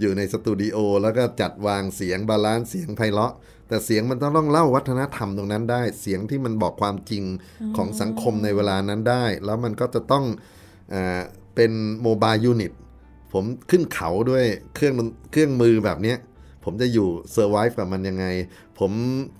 [0.00, 3.34] อยู่ในสตูดิโอแล้วก็จัดวางเสียง balance เสียงไพเราะ
[3.68, 7.24] แต่เสียงมันต้องต้องเล่าวัฒนธรรมตรงนั้นได้ เสียงที่มันบอกความจริง
[7.76, 10.24] ของสังคมในเวลานั้นได้ แล้วมันก็จะต้อง
[10.90, 11.22] เออ
[11.54, 12.72] เป็นโมบายยูนิต
[13.32, 14.44] ผมขึ้นเขาด้วย
[14.74, 16.18] เครื่องดนเครื่องมือแบบเนี้ย
[16.70, 18.26] ผมจะอยู่เซอร์ไวฟ์กับมันยังไง
[18.78, 18.92] ผม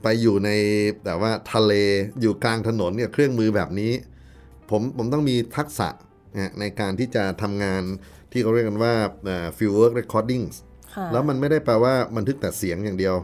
[0.03, 0.51] ไปอยู่ใน
[1.05, 1.72] แต่ว่าทะเล
[2.20, 3.93] อยู่กลางถนนเนี่ยเครื่องมือแบบนี้
[4.70, 5.89] ผมผมต้องมีทักษะ
[6.37, 7.83] นะในการที่จะทำงาน
[8.33, 10.45] ที่เขาเรียกกันว่าเอ่อ field work recording
[10.95, 13.14] ค่ะแล้วมันไม่ได้แปลว่าบันทึกแต่เสียงอย่างเดียว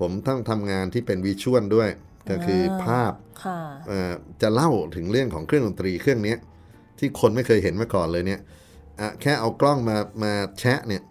[0.00, 1.88] ผมต้องทำงานที่เป็นวิชวลด้วย
[2.30, 3.12] ก็คือภาพ
[3.44, 6.38] ค่ะเอ่อจะเล่าถึงเรื่องของเครื่องดนตรีเครื่องเนี้ย
[6.98, 8.40] ที่คนไม่เคยเห็นมาก่อนเลยเนี่ย
[9.00, 11.02] อะแค่เอากล้องมามาแชะเนี่ย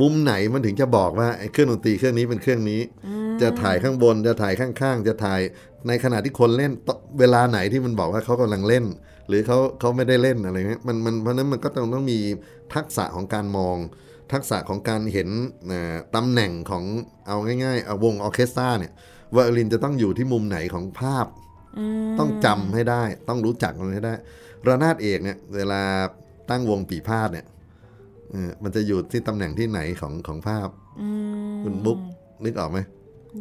[0.00, 2.80] มุมไหนมันถึงจะบอกว่าไอ้เครื่องดนตรีเครื่องนี้เป็นเครื่องนี้
[3.42, 5.40] จะถ่ายข้างบนจะถ่ายข้างๆ จะถ่าย
[5.88, 8.84] ในขณะที่คนเล่นตเวลาไหนที่มันบอกว่าเขากำลังเล่น
[9.28, 12.18] หรือเขาเขาไม่ได้เล่นอะไรเงี้ยมันมันเพราะฉะนั้นมันก็ต้องต้องมี
[12.74, 13.76] ทักษะของการมอง
[14.32, 15.28] ทักษะของการเห็น
[15.70, 16.84] อ่าตำแหน่งของ
[17.26, 18.92] เอาง่ายๆเอาวงออร์เคสตราเนี่ย
[19.32, 21.26] ไวโอลินจะต้องอยู่ที่มุมไหนของภาพ
[22.18, 24.14] ต้องจำให้ได้ ต้องรู้จักมันให้ได้
[24.66, 25.82] ระนาดเอกเนี่ยเวลา
[26.50, 27.49] ตั้งวงปีพาดเนี่ยเออ
[28.62, 30.68] มันจะอยู่ที่ตำแหน่งที่ไหนของของภาพ
[31.00, 31.08] อื
[31.52, 31.98] มคุณบุ๊ก
[32.44, 32.80] นึกออกไหม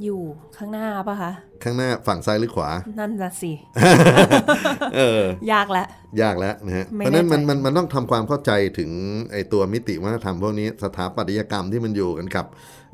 [0.04, 0.22] อยู่
[0.58, 1.32] ข้างหน้าปะคะ
[1.64, 2.70] ข้างหน้าฝั่งซ้ายหรือขวา
[3.00, 3.52] นั่นนะสิ
[4.96, 5.02] เอ
[5.50, 5.88] อยากแล้ว
[6.22, 8.92] ยากแล้วนะฮะไม่เพราะฉะนั้นมันแน่ใจมันมันต้องทำความเข้าใจถึง
[9.32, 12.46] ไอตัวมิติวัฒนธรรมพวกนี้สถาปัตยกรรมที่มันอยู่กันกับ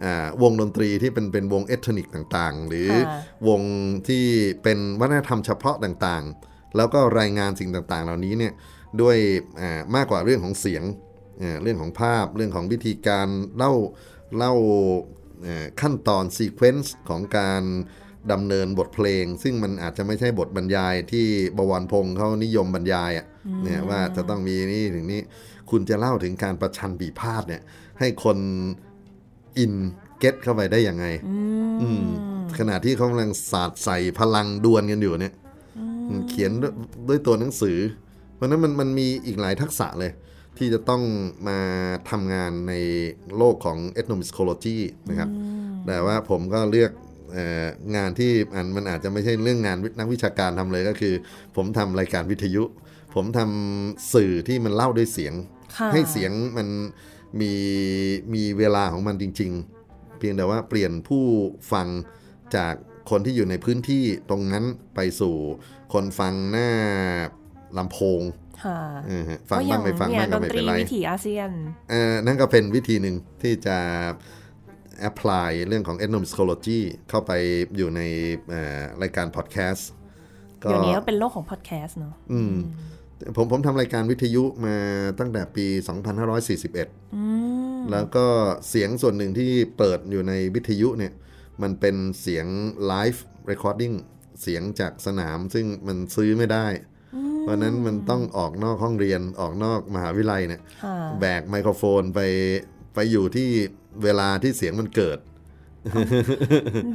[0.03, 3.61] อ่าวงดนตรีที่เป็นเป็นวง ethnic ต่างๆ หรือค่ะวง
[4.07, 4.23] ที่
[4.63, 8.53] เป็นวัฒนธรรมเฉพาะต่างๆ แล้วก็รายงานสิ่งต่างๆ เหล่านี้เนี่ย
[9.01, 9.17] ด้วย
[9.61, 11.04] อ่ามากกว่าเรื่องของเสียงอ่า
[11.63, 13.27] เรื่องของภาพเรื่องของวิธีการ
[13.57, 13.73] เล่า
[14.37, 14.53] เล่า
[15.43, 17.63] เอ่อขั้นตอน sequence ของการ
[18.31, 21.25] ดำเนินบทเพลง ซึ่งมันอาจจะไม่ใช่บทบรรยายที่
[21.57, 23.27] บวรพงษ์เขานิยมบรรยายอะ
[23.63, 25.21] เนี่ยว่าจะต้องมีนี่ถึงนี้
[25.69, 27.61] คุณจะเล่าถึงการประชันปีพาดเนี่ย
[27.99, 28.37] ให้คน
[29.57, 29.73] อิน
[30.19, 31.05] เก็ตเข้าไปได้ยังไง
[31.81, 32.05] อืม
[32.57, 35.33] ขณะที่เขากำลังสาดใส่พลังดวลกันอยู่เนี่ย
[36.29, 36.73] เขียนด้วย
[37.07, 37.77] ด้วยตัวหนังสือ
[38.35, 40.11] เพราะฉะนั้นมันมันมีอีกหลายทักษะเลย
[40.57, 41.03] ที่จะต้อง
[41.47, 41.59] มา
[42.09, 42.73] ทำงานใน
[43.37, 44.77] โลกของ ethnomusicology
[45.09, 45.29] นะครับ
[45.87, 46.91] แต่ว่าผมก็เลือก
[47.33, 51.13] เอองานที่อันมันอาจจะไม่ใช่เรื่องงานนักวิชาการทำเลยก็คือ
[51.55, 52.63] ผมทำรายการวิทยุ
[53.15, 55.33] ผมทำสื่อที่มันเล่าด้วยเสียง
[55.77, 56.67] ค่ะให้เสียงมัน
[57.39, 57.53] มี
[58.33, 59.51] มีเวลาของมันจริง
[59.85, 61.23] ๆ เพียงแต่ว่าเปลี่ยนผู้
[61.71, 61.87] ฟัง
[62.55, 62.73] จาก
[63.09, 65.35] คนที่อยู่ในพื้นที่ตรงนั้นไปสู่
[65.93, 66.69] คนฟังหน้า
[67.77, 68.44] ลำโพงค่ะเออฮะ
[69.49, 71.51] ฟังบ้างไม่ฟังเนี่บ้ายงดก็นไม่ตเป็รีนไรวิถีอาเซียน
[71.89, 73.77] เออนั่นก็เป็นวิธีหนึ่งที่จะ
[75.09, 76.79] apply เรื่องของ ethnomusicology
[77.09, 77.31] เข้าไป
[77.77, 78.01] อยู่ใน
[78.49, 79.89] เอ่อรายการพอดแคสต์
[80.63, 82.53] ก็เดี๋ยวนี้ก็เป็นโลกของพอดแคสต์เนาะอืม
[83.35, 84.75] ผมผมทำรายการวิทยุมา
[85.19, 85.65] ตั้งแต่ปี
[86.41, 87.23] 2541อื
[87.75, 88.25] มแล้วก็
[88.69, 91.13] เสียงส่วนหนึ่งที่เปิดอยู่ในวิทยุเนี่ย
[91.61, 92.45] มันเป็นเสียง
[92.87, 93.93] live recording
[94.41, 96.67] เสียงจากสนามซึ่งมันซื้อไม่ได้
[97.41, 102.19] เพราะฉะนั้นมันต้องออกนอกห้องเรียนออกนอกมหาวิทยาลัยเนี่ยค่ะแบกไมโครโฟนไป
[102.95, 103.49] ไปอยู่ที่
[104.03, 105.19] เวลาที่เสียงมันเกิด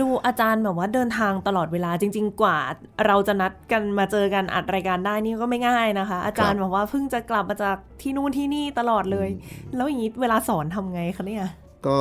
[0.00, 2.58] ดูอาจารย์แบบว่าเดินทางตลอดเวลาจริง ๆ กว่า
[3.06, 9.28] เราจะนัดกันมาเจอกันอัดรายการได้นี่ก็ไม่ง่ายนะคะ อาจารย์บอกว่าเพิ่งจะกลับมาจากที่นู่นที่นี่ตลอดเลย
[9.76, 11.46] แล้วอย่างนี้เวลาสอนทำไงคะเนี่ย
[11.86, 11.98] ก็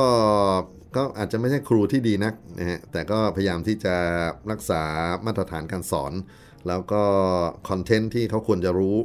[0.96, 3.94] ก็อาจจะไม่ใช่ครูที่ดีนักนะฮะแต่ก็พยายามที่จะ
[4.50, 4.82] รักษา
[5.26, 6.12] มาตรฐานการสอน
[6.68, 7.02] แล้วก็
[7.68, 8.96] คอนเทนต์ที่เขาควรจะรู้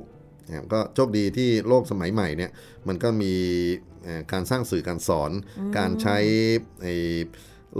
[0.47, 2.51] นะครับก็โชคดีที่โลกสมัยใหม่เนี่ย
[2.87, 3.33] มันก็มี
[4.03, 5.31] เอ่อการสร้างสื่อการสอน
[5.77, 6.17] การใช้
[6.83, 6.95] ไอ้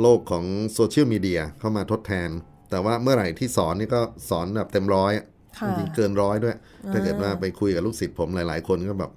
[0.01, 2.29] โลกของโซเชียลมีเดียเข้ามาทดแทน
[2.69, 5.25] แต่ว่าเมื่อไหร่ที่สอนนี่ก็สอนแบบเต็มร้อยอะ
[5.57, 6.55] ค่ะจริงๆเกินร้อยด้วย
[6.91, 9.11] ถ้าเกิดว่าไปคุยกับลูกศิษย์ผมหลาย ๆ คนก็แบบ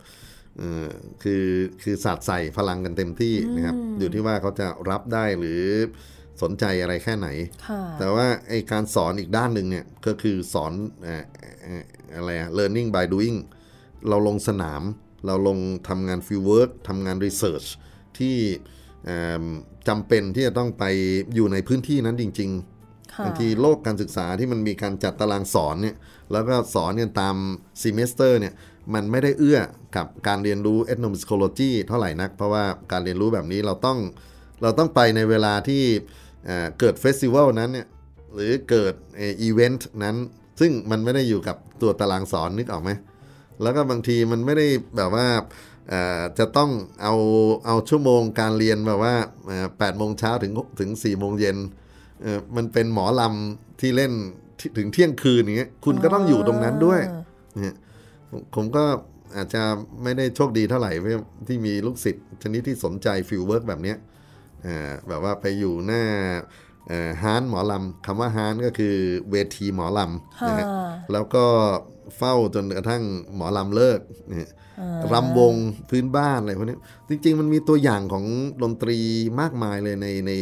[0.58, 0.88] เออ
[1.22, 1.44] คือ
[1.82, 5.62] คือสาดใส่พลังกันเต็มที่นะครับ อยู่ที่ว่าเขาจะรับได้หรือ
[6.42, 7.28] สนใจอะไรแค่ไหน
[7.68, 10.72] ค่ะแต่ว่าไอการสอนอีกด้านหนึ่งเนี่ย ก็คือสอน
[11.02, 11.24] เอ่อ
[11.62, 11.84] เอ่อ
[12.14, 13.36] อะไรอะ learning by doing
[14.08, 14.82] เราลงสนาม
[15.26, 15.58] เราลง
[15.88, 17.68] ทำงาน field work ทำงาน research
[18.18, 18.36] ที่
[19.04, 19.44] เอิ่ม
[19.88, 20.84] จำเป็นที่จะต้องไป
[21.34, 25.96] อยู่ในพื้นที่นั้นจริงๆค่ะบางทีโลกการศึกษาที่มันมีการจัดตารางสอนเนี่ย
[26.32, 27.36] แล้วก็สอนกันตาม
[27.80, 28.54] ซีเมสเตอร์เนี่ย
[28.94, 29.60] มันไม่ได้เอื้อ
[29.96, 33.98] กับการเรียนรู้ ethnomusicology เท่าไหร่นัก เพราะว่าการเรียนรู้แบบนี้เราต้อง
[34.62, 35.82] เราต้องไปในเวลาที่
[36.46, 37.86] เอ่อเกิดเฟสติวัลนั้นเนี่ย
[38.34, 40.16] หรือเกิดอีเวนต์นั้น
[40.60, 42.90] ซึ่งมันไม่ได้อยู่กับตัวตารางสอนนึกออกไหม
[43.62, 44.66] แล้วก็บางทีมันไม่ได้
[44.96, 45.26] แบบว่า
[45.88, 46.70] เอ่อจะต้อง
[47.02, 47.14] เอา
[47.66, 49.14] เอาชั่วโมงการเรียนแบบว่า
[49.78, 51.56] แปดโมงเช้าถึงถึงสี่โมงเย็น
[52.22, 54.12] เอ่อมันเป็นหมอลำที่เล่น
[54.58, 57.00] ที่ถึงเที่ยงคืนอย่างเงี้ยคุณก็ต้องอยู่ตรงนั้นด้วย
[57.62, 57.76] เนี่ย
[58.30, 58.84] ผมผมก็
[59.36, 59.62] อาจจะ
[60.02, 60.92] ไม่ได้โชคดีเท่าไหร่
[61.48, 64.07] ที่มีลูกศิษย์ชนิดที่สนใจ fieldwork แบบเนี้ยเอ่อ
[65.08, 66.02] แบบว่าไปอยู่หน้า
[66.88, 68.96] เอ่อฮานหมอลำคำว่าฮานก็คือ
[69.30, 71.44] เวทีหมอลำนะฮะค่ะแล้วก็
[72.16, 73.02] เฝ้าจนกระทั่ง
[73.36, 74.50] หมอลำเลิกเนี่ย
[75.12, 75.54] รำวง
[75.90, 76.78] พื้นบ้านอะไรพวกนี้
[77.08, 78.24] จริง ๆ มันมีตัวอย่างของ
[78.62, 78.98] ดนตรี
[79.40, 80.32] มากมายเลยในใน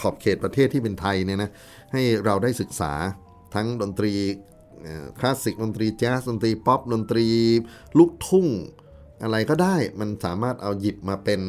[0.00, 1.50] ขอบเขตประเทศที่เป็นไทยเนี่ยนะ
[1.92, 2.92] ให้เราได้ศึกษา
[3.54, 4.12] ทั้งดนตรี
[5.18, 7.26] คลาสสิกดนตรีแจ๊สดนตรีป๊อปดนตรี
[7.98, 8.46] ลูกทุ่ง
[9.22, 11.40] อะไรก็ได้มันสามารถเอาหยิบมาเป็น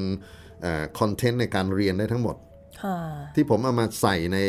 [0.99, 2.35] content ในการเรียนได้ทั้งหมด
[2.83, 2.97] ค่ะ
[3.35, 4.39] ที่ผมเอามาใส่ใน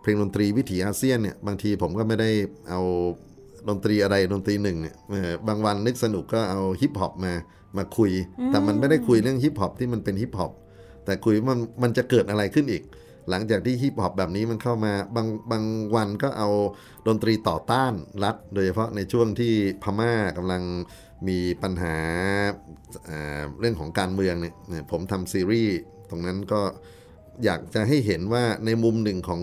[0.00, 2.30] เพลงดนตรีวิถีอาเซียนเนี่ยบางทีผมก็ไม่ได้
[2.68, 2.80] เอา
[3.68, 7.32] ดนตรีอะไรดนตรีหนึ่งเนี่ยเออบางวันนึกสนุกก็เอาฮิปฮอปมา
[7.76, 8.12] มาคุย
[8.50, 10.52] แต่มันไม่ได้คุยเรื่องฮิปฮอปที่มันเป็นฮิปฮอป
[11.04, 12.82] แต่คุยว่ามันมันจะเกิดอะไรขึ้นอีก
[13.30, 15.64] หลังจากที่ฮิปฮอปแบบนี้มันเข้ามาบางบาง
[15.94, 16.48] วันก็เอา
[17.06, 17.92] ดนตรีต่อต้าน
[18.24, 20.62] รัฐ โดยเฉพาะในช่วงที่พม่ากำลัง
[21.28, 21.96] มีปัญหา
[23.04, 25.76] เอ่อเรื่องของการเมืองเนี่ยเนี่ยผมทำซีรีส์
[26.10, 26.60] ตรงนั้นก็
[27.44, 29.42] อยากจะให้เห็นว่าในมุมหนึ่งของ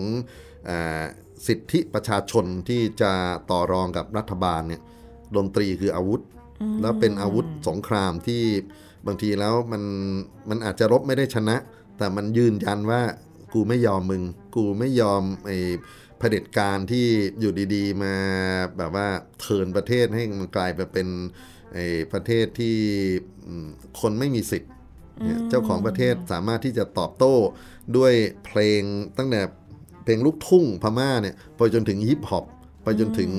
[0.68, 1.04] อา
[1.46, 3.12] สิทธิประชาชนที่จะ
[3.50, 4.82] ต่อรองกับรัฐบาลเนี่ย
[5.36, 6.20] ดนตรีคืออาวุธ
[6.80, 8.42] แล้วเป็นอาวุธสงครามที่
[9.06, 9.82] บางทีแล้วมัน
[10.48, 11.56] มันอาจจะรบไม่ได้ชนะ
[11.98, 13.02] แต่มันยืนยันว่า
[13.54, 14.22] กูไม่ยอมมึง
[14.56, 15.58] กูไม่ยอมไอ้
[16.18, 17.06] เผด็จการที่
[17.40, 18.14] อยู่ดีๆ มา
[18.78, 19.08] แบบว่า
[19.40, 21.08] turn ประเทศให้มันกลายไปเป็น
[21.74, 22.76] ไอ้ประเทศที่
[23.46, 23.68] อืม
[24.00, 24.70] คนไม่มีสิทธิ์
[25.24, 27.34] เนี่ยเจ้าของประเทศสามารถที่จะตอบโต้
[27.96, 28.12] ด้วย
[28.44, 28.82] เพลง
[29.18, 29.40] ตั้งแต่
[30.04, 32.44] เพลงลูกทุ่งพม่าเนี่ยไปจนถึงฮิปฮอป
[32.82, 33.30] ไปจนถึง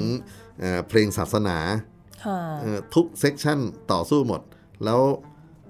[0.59, 1.57] เอ่อเพลงศาสนา
[2.25, 3.59] ค่ะเอ่อทุก section
[3.91, 4.41] ต่อสู้หมด
[4.83, 5.01] แล้ว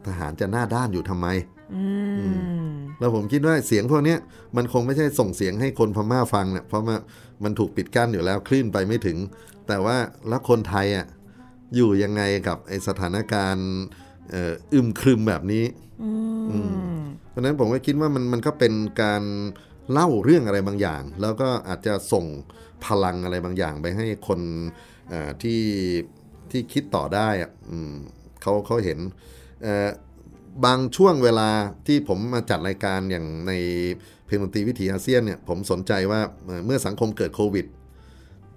[0.05, 1.27] ทหารจะหน้าด้านอยู่ทำไม
[1.73, 2.37] อืม
[2.99, 4.19] แล้วผมคิดว่าเสียงพวกเนี้ย
[4.55, 6.97] มันคงไม่ใช่ส่งเสียงให้คนพม่าฟังเนี่ยเพราะว่า
[7.43, 9.17] มันถูกปิดกั้นอยู่แล้วคลื่นไปไม่ถึง
[9.67, 9.97] แต่ว่า
[10.29, 11.05] แล้วคนไทยอะ
[11.75, 13.69] อยู่ยังไงกับไอสถานการณ์
[14.31, 15.65] เอ่ออึมครึมแบบนี้
[16.51, 16.73] อืม
[17.29, 19.23] เพราะฉะนั้นผมก็คิดว่ามันมันก็เป็นการ
[19.91, 22.25] เล่าเรื่องอะไรบางอย่าง แล้วก็อาจจะส่ง
[22.85, 24.39] พลังอะไรบางอย่างไปให้คน
[25.09, 25.61] เอ่อที่
[26.51, 27.93] ที่คิดต่อได้อะอืม
[28.41, 28.99] เขาเขาเห็น
[29.63, 29.89] เอ่อ
[30.65, 31.49] บางช่วงเวลา
[31.87, 33.53] ที่ผมมาจัดรายการอย่างใน
[34.25, 37.65] เพลงดนตรีวิถีอาเซียนเนี่ยผมสนใจว่าเอ่อเมื่อสังคมเกิดโควิด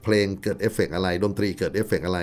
[0.02, 2.20] เพลงเกิดเอฟเฟกต์อะไร ดนตรีเกิดเอฟเฟกต์อะไร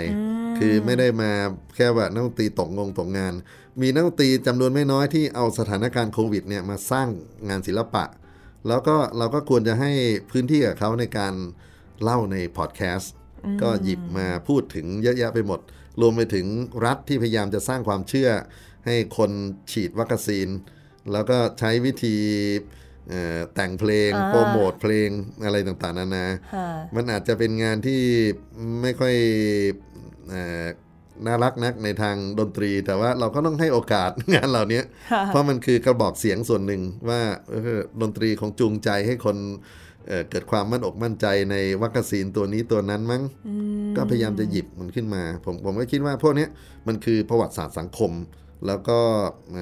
[0.60, 1.32] คือไม่ได้มา
[1.76, 3.34] แค่ว่านักดนตรีตกงงตกงาน
[3.82, 7.08] มีนักดนตรีจำนวนไม่น้อยที่เอาสถานการณ์โควิดเนี่ยมาสร้าง
[7.50, 8.06] งานศิลปะ
[8.68, 9.92] แล้วก็เราก็ควรจะให้
[10.32, 11.34] พื้นที่กับเขาในการ
[12.04, 13.14] เล่าในพอดแคสต์
[13.62, 15.60] ก็หยิบมาพูดถึงเยอะแยะไปหมด
[16.02, 16.46] รวมไปถึง
[16.86, 18.30] รัฐที่พยายามจะสร้างความเชื่อ
[18.86, 19.32] ให้คน
[19.72, 20.48] ฉีดวัคซีน
[21.12, 22.16] แล้วก็ใช้วิธี
[23.10, 25.10] เอ่อแต่งเพลงอ่าโปรโมทเพลง
[25.46, 26.26] อะไรต่างๆนานา
[26.56, 28.02] ค่ะมันอาจจะเป็นงานที่
[28.82, 29.93] ไม่ค่อยเอ่อ
[31.26, 39.38] น่ารักนักในทางดนตรี แต่ว่าเราก็ต้องให้โอกาสงานเหล่านี้ค่ะเพราะมันคือกระบอกเสียงส่วนหนึ่งว่าเออดนตรีของจูงใจให้คน
[40.08, 43.56] เอ่อเกิดความมั่นอกมั่นใจในวัคซีนตัวนี้ตัวนั้นมั้งอื
[43.86, 46.50] มก็พยายามจะหยิบมันขึ้นมา ผมผมก็คิดว่าพวกเนี้ย
[46.88, 48.12] มันคือประวัติศาสตร์สังคม
[48.68, 49.00] แล้วก็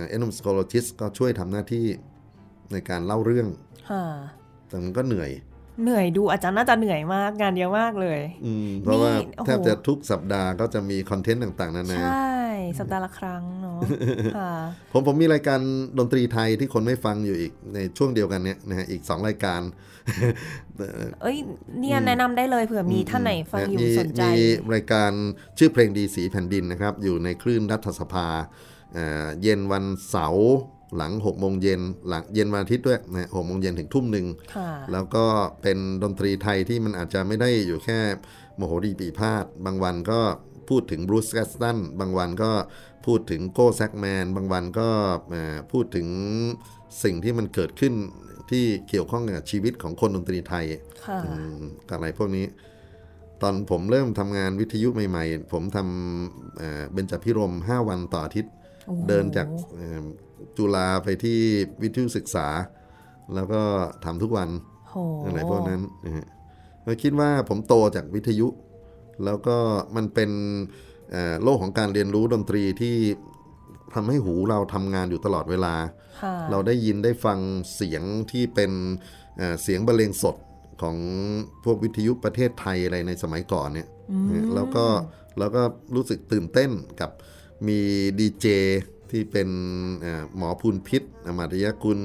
[0.10, 1.86] เอ็นอมสโคโลจิสก็ช่วยทำหน้าที่
[2.72, 3.48] ในการเล่าเรื่อง
[3.90, 4.06] ค่ะ
[4.68, 5.32] แต่มันก็เหนื่อย
[5.84, 12.36] เหนื่อยดูอาจารย์น่าจะเหนื่อยมากงานเยอะมากเลยอืมเพราะว่านี่โอ้โหแทบจะทุกสัปดาห์ก็จะมีคอนเทนต์ต่างๆนานาใช่
[12.80, 13.80] สัปดาห์ละครั้งเนาะ
[14.38, 14.54] ค่ะ
[14.92, 15.60] ผมผมมีรายการ
[16.00, 19.62] ดนตรีไทยที่คนไม่ฟังอยู่อีกในช่วงเดียวกันเนี้ยนะฮะอีก 2 รายการ
[21.22, 21.38] เอ้ย
[21.80, 25.12] เนี่ยแนะนำได้เลยเผื่อมีท่านไหนฟังอยู่มีสนใจมีรายการ
[25.58, 28.28] ชื่อเพลงดีสีแผ่นดินนะครับ อยู่ในคลื่นรัฐสภา
[28.94, 30.54] เอ่อเย็นวันเสาร์
[30.98, 35.26] หลัง6โมงเย็นหลังเย็นวันอาทิตย์ด้วยนะหกโมงเย็นถึงทุ่มหนึ่งค่ะแล้วก็
[35.62, 38.00] เป็นดนตรีไทยที่มันอาจจะไม่ได้อยู่แค่
[38.56, 40.20] มโหรีปี่พาทย์บางวันก็
[40.70, 42.52] พูดถึงบรูซแกสตันบางวันก็
[43.06, 44.90] พูดถึงโก้แซกแมนบางวันก็
[45.30, 46.08] เอ่อพูดถึง
[47.04, 47.94] สิ่งที่มันเกิดขึ้น
[48.52, 50.66] ที่เกี่ยวข้องกับชีวิตของคนดนตรีไทย
[51.06, 52.46] ค่ะอืมกับอะไรพวกนี้
[53.42, 58.54] ตอนผมเริ่มทำงานวิทยุใหม่ๆ ผมทำเอ่อเบญจภิรมย์ 5 วันต่ออาทิตย์
[58.88, 60.02] โอ้โหเดินจากเอ่อ
[60.58, 61.40] จุฬาไปที่
[61.82, 62.48] วิทยุศึกษา
[63.36, 63.62] แล้วก็
[64.06, 64.50] ทำทุกวัน
[64.90, 66.28] โหอะไรพวกนั้นนะฮะ
[66.84, 68.48] เราคิดว่าผมโตจากวิทยุ
[69.26, 69.58] แล้วก็
[69.96, 70.32] มันเป็น
[71.12, 72.96] เอ่อโลกของการเรียนรู้ดนตรีที่
[73.94, 75.76] ทำให้หูเราทำงานอยู่ตลอดเวลา
[76.22, 77.40] ค่ะเราได้ยินได้ฟัง
[77.76, 78.72] เสียงที่เป็น
[79.38, 80.36] เอ่อเสียงบรรเลงสด
[80.82, 80.98] ของ
[81.64, 83.88] พวกวิทยุประเทศไทยอะไรในสมัยก่อนเนี่ย
[84.30, 84.86] นะแล้วก็
[85.40, 85.62] แล้วก็
[85.96, 86.72] รู้สึกตื่นเต้น
[87.02, 87.12] กับ
[87.68, 87.80] มี
[88.20, 88.48] ดีเจ
[89.12, 89.50] ที่เป็น
[90.02, 92.00] เอ่อหมอพูนพิษอมาตยกุล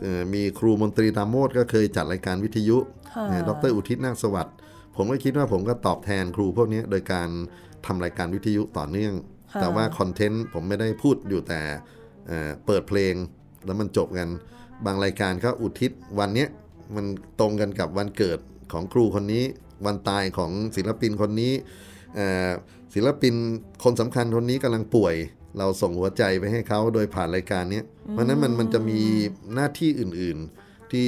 [0.00, 2.78] เอ่อมีครูมนตรีตามโมดก็เคยจัดรายการวิทยุ
[3.14, 4.54] ค่ะนะดรอุทิศนาคสวัสดิ์
[4.96, 7.28] ผมก็คิดว่าผมก็ตอบแทนครูพวกนี้โดยการ
[7.86, 9.14] ทำรายการวิทยุต่อเนื่อง
[9.52, 11.60] ค่ะแต่ว่าคอนเทนต์ผมไม่ได้พูดอยู่แต่
[12.26, 13.14] เอ่อเปิดเพลง
[13.64, 14.28] แล้วมันจบกัน
[14.84, 16.48] บางรายการก็อุทิศวันเนี้ย
[16.96, 17.06] มัน
[17.40, 18.38] ตรงกันกับวันเกิด
[18.72, 19.44] ของครูคนนี้
[19.86, 21.52] วันตายของศิลปินคนนี้
[22.14, 22.50] เอ่อ
[22.94, 23.34] ศิลปิน
[23.84, 25.14] คนสำคัญคนนี้กำลังป่วย
[25.58, 29.00] เราส่งหัวใจไปให้เขาโดยผ่านรายการเนี้ยเพราะฉะนั้นมันมันจะมี
[29.54, 31.06] หน้าที่อื่นๆ ที่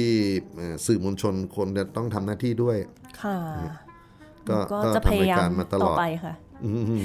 [0.55, 2.77] เอ่อสื่อมวลชนคนจะต้องทำหน้าที่ด้วย
[3.23, 3.37] ค่ะ
[4.49, 6.33] ก็ก็ก็จะพทำรายยายามการมาตลต่ออดไปค่ะ
[6.65, 6.71] อื
[7.01, 7.03] ม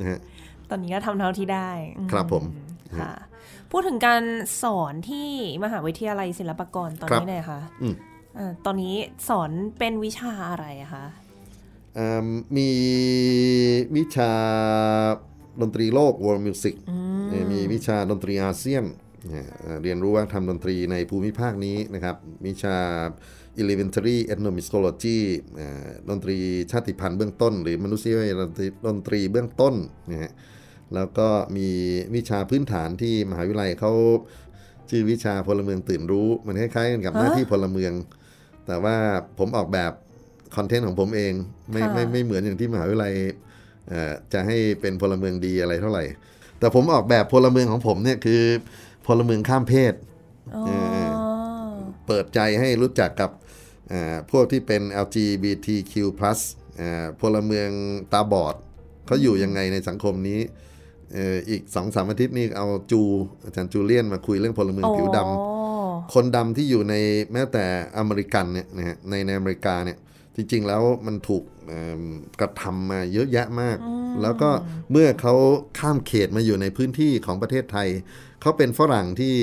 [0.00, 0.20] นะฮะ
[0.70, 2.44] ตอนนี้ก็ทำเท่าที่ได้อืครับผม
[3.00, 3.12] ค่ะ
[3.70, 4.22] พูดถึงการ
[4.62, 5.28] สอนที่
[5.64, 7.94] มหาวิทยาลัยศิลปากรตอนครับนี้เลยค่ะอืม
[8.36, 8.94] เอ่อตอนนี้
[9.28, 11.04] สอนเป็นวิชาอะไรอะคะ
[11.98, 12.70] อ่ามี
[13.96, 14.32] วิชา
[15.62, 16.74] ดนตรีโลก world music
[17.28, 18.84] เอ่อมีวิชาดนตรีอาเซียน
[19.28, 22.76] เนี่ยเอ่อเรียนรู้ว่าทำดนตรีในภูมิภาคนี้นะครับวิชา
[23.62, 25.18] elementary ethnomusicology
[25.56, 26.36] เอ่อดนตรี
[26.70, 29.74] ชาติพันธุ์เบื้องต้น หรือมนุษยวิทยาดนตรีดนตรีเบื้องต้น
[30.10, 30.32] นะฮะ
[30.94, 31.68] แล้วก็มี
[32.14, 33.92] วิชาพื้นฐานที่มหาวิทยาลัยเขา
[34.90, 37.92] ชื่อวิชาพลเมืองตื่นรู้ มันคล้ายๆกันกับหน้าที่พลเมือง
[38.66, 38.96] แต่ว่า
[39.38, 39.92] ผมออกแบบ
[40.56, 41.32] คอนเทนต์ของผมเอง
[41.72, 43.32] ไม่ไม่ไม่เหมือนอย่างที่มหาวิทยาลัยเอ่อ
[44.32, 46.04] จะให้เป็นพลเมืองดีอะไรเท่าไหร่
[46.58, 48.42] แต่ผมออกแบบพลเมืองของผมเนี่ยคือ
[49.06, 49.94] พลเมืองข้ามเพศ
[50.54, 50.70] อ๋อเอ
[51.06, 51.08] อ
[52.06, 53.30] เปิดใจให้รู้จักกับ
[53.88, 55.92] เอ่อพวกที่เป็น LGBTQ+
[56.76, 57.68] เอ่อพลเมือง
[58.12, 58.54] ตาบอด
[59.06, 60.40] เขาอยู่ยังไงในสังคมนี้
[61.14, 63.00] เอ่ออีกสองสามอาทิตย์นี่เอาจู
[63.44, 65.58] อาจารย์จูเลียนมาคุยเรื่องพลเมืองผิวดำอ๋อ
[66.14, 66.94] คนดำที่อยู่ใน
[67.32, 67.64] แม้แต่
[67.98, 69.98] อเมริกันเนี่ยนะฮะในในอเมริกาเนี่ย
[70.36, 71.59] จริง ๆ แล้วมันถูกเอิ่ม
[72.40, 73.78] กระทำมาเยอะแยะมาก
[74.22, 74.50] แล้วก็
[74.90, 75.34] เมื่อเขา
[75.78, 77.88] ข้ามเขตมาอยู่ในพื้นที่ของประเทศไทย
[78.40, 79.34] เขาเป็นฝรั่งที่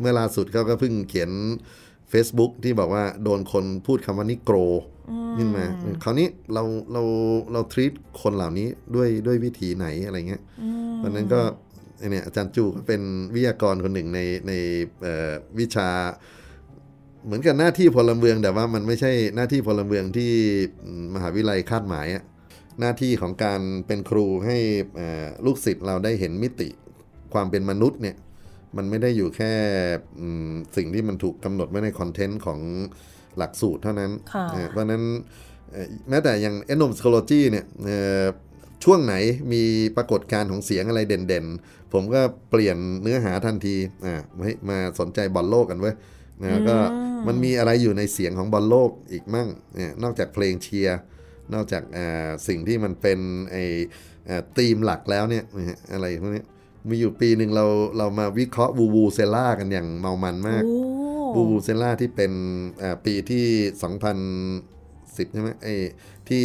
[0.00, 1.30] เมื่อล่าสุดเขาก็เพิ่งเขียน
[2.12, 4.56] Facebook ที่บอกว่าโดนคนพูดคำว่านิโกร
[5.36, 5.64] ขึ้นมา
[6.02, 6.62] คราวนี้เรา
[6.92, 7.02] เรา
[7.52, 10.42] เราทรีตคนเหล่านี้ด้วยด้วยวิธีไหนอะไรเงี้ย
[10.96, 11.40] เพราะฉะนั้นก็
[11.98, 13.02] ไอ้เนี่ยอาจารย์จูก็เป็น
[13.34, 14.52] วิทยากรคนหนึ่งในใน
[15.02, 15.88] เอ่อวิชา
[17.26, 20.32] เหมือนกับหน้าที่พลเมืองแต่ว่ามันไม่ใช่หน้าที่พลเมืองที่
[21.14, 22.24] มหาวิทยาลัยคาดหมายอะ
[22.80, 24.58] หน้าที่ของการเป็นครูให้
[24.96, 26.68] เอ่อลูกศิษย์เราได้เห็นมิติ
[27.34, 28.16] ความเป็นมนุษย์เนี่ย
[28.76, 29.52] มันไม่ได้อยู่แค่
[30.20, 32.60] อืมสิ่งที่มันถูกกำหนดไว้ในคอนเทนต์ของ
[33.38, 35.02] หลักสูตรเท่านั้นค่ะเอ่อเพราะฉะนั้น
[35.70, 38.24] เอ่อแม้แต่อย่าง ethnomusicology เนี่ยเอ่อ
[38.84, 39.14] ช่วงไหน
[39.52, 39.62] มี
[39.96, 42.20] ปรากฏการณ์ของเสียงอะไรเด่นๆ ผมก็
[42.50, 45.94] เปลี่ยนเนื้อหาทันทีอ่าเฮ้ยมาสนใจบอลโลกกันเว้ย
[46.42, 46.76] นะก็
[47.26, 50.98] มันมีอะไรอยู่ในเสียงของบอลโลกอีกมั่งเนี่ยนอกจากเพลงเชียร์
[51.54, 53.18] นอกจากอ่าสิ่งที่มันเป็น
[53.52, 53.56] ไอ
[54.28, 56.44] อ่าธีมหลักแล้วเนี่ยนะฮะอะไรพวกนี้
[56.88, 57.66] มีอยู่ปีหนึ่งเรา
[57.98, 60.78] เรามาวิเคราะห์วูวูเซล่ากันอย่างเมามันมากโอ้
[61.34, 62.32] vuvuzela ที่เป็น
[62.82, 63.44] อ่าปีที่
[65.24, 65.74] 2010 ใช่ไหมไอ้
[66.28, 66.44] ที่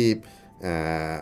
[0.65, 1.13] อ่า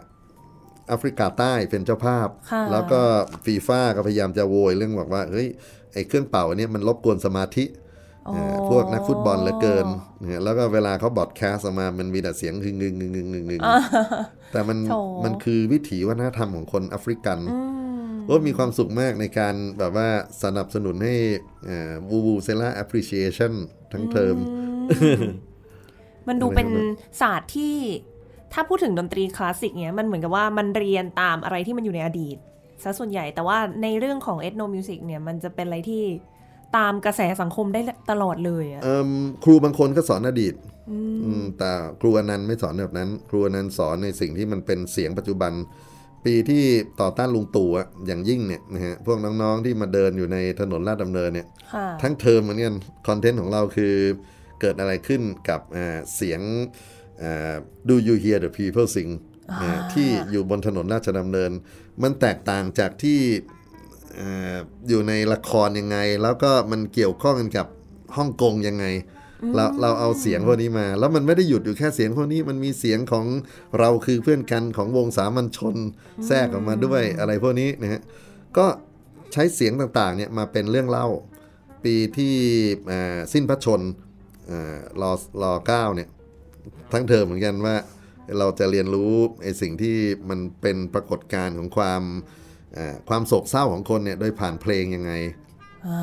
[0.88, 3.02] แอฟริกาใต้เป็นเจ้าภาพค่ะแล้วก็
[3.46, 5.48] ฟีฟ่าก็พยายามจะโวยเรื่องบอกว่าเฮ้ย
[5.94, 7.86] ไอ้เครื่องเป่าอันเนี้ยมันรบกวนสมาธิอ๋อเอ่อ
[8.70, 9.88] พวกนักฟุตบอลเหลือเกิน
[10.20, 13.62] เนี่ยแล้วก็เวลาเขา broadcast ออกมามันมีแต่เสียงงึงงึงงึงงึงงึงงึง
[14.52, 20.08] แต่มันโถมันคือวิถีวัฒนธรรมของคนแอฟริกันอืมโอ้มีความสุขมากในการแบบว่า
[20.44, 21.16] สนับสนุนให้
[22.10, 23.54] vuvuzela appreciation
[23.94, 24.38] ทั้งเทอม
[26.28, 26.68] มันดูเป็น
[27.22, 27.76] ศาสตร์ที่
[28.54, 32.38] ถ้าพูดถึงดนตรีคลาสสิกเนี้ยมันเหมือนกับว่ามันเรียนตามอะไรที่มันอยู่ในอดีต
[32.84, 36.04] ซะส่วนใหญ่แต่ว่าในเรื่องของเอ n o โนมิวสิกเนี่ยมันจะเป็นอะไรที่
[36.78, 39.10] ตามกระแสสังคมได้ตลอดเลยอะเอิ่ม
[39.44, 40.56] ครูบางคนก็สอนอดีต
[40.92, 40.98] อื
[41.42, 45.54] มแต่ครูอานันท์ไม่สอนแบบนั้น ครูอานันท์สอนในสิ่งที่มันเป็นเสียงปัจจุบัน
[46.26, 46.64] ปีที่
[47.02, 52.76] ต่อต้านลุงตู่อะอย่างยิ่งเนี่ยนะฮะพวกน้องๆที่มาเดินอยู่ในถนนลาดดำเนินเนี่ยค่ะทั้งเทอมเหมือนกัน
[53.08, 53.96] คอนเทนต์ของเราคือ
[54.62, 56.42] เกิดอะไรขึ้นกับอ่าเสียง
[57.24, 57.56] อ่า
[57.90, 59.12] Do you hear the people sing
[59.62, 61.52] อ่าที่อยู่บนถนนราชดำเนิน
[62.04, 63.20] มันแตกต่างจากที่
[64.20, 64.58] อ่า
[64.90, 67.68] อยู่ในละครยังไง แล้วก็มันเกี่ยวข้องกันกับ
[68.18, 68.86] ฮ่องกงยังไง
[69.56, 73.26] เราเราเอาเสียงพวกนี้มา แล้วมันไม่ได้หยุดอยู่แค่เสียงพวกนี้มันมีเสียงของ
[73.80, 75.76] เราคือเพื่อนกันของวงสามัญชน
[76.28, 78.02] แทรกออกมาด้วยอะไรพวกนี้นะฮะ
[78.58, 78.66] ก็
[79.34, 81.08] ใช้เสียงต่างๆเนี่ยมาเป็นเรื่องเล่า
[81.84, 82.36] ปีที่
[82.92, 83.82] อ่าสิ้นพระชน
[84.50, 85.12] อารอ
[85.42, 86.10] รอเก้าเนี่ย
[86.94, 87.76] ทั้งเทอมเหมือนกันว่า
[88.40, 89.98] เราจะเรียนรู้ไอ้สิ่งที่
[90.30, 92.47] มันเป็นปรากฏการณ์ของความอ่า
[93.10, 95.12] ความโศกเศร้าของคนเนี่ยโดยผ่านเพลงยังไง
[95.88, 96.02] อ่า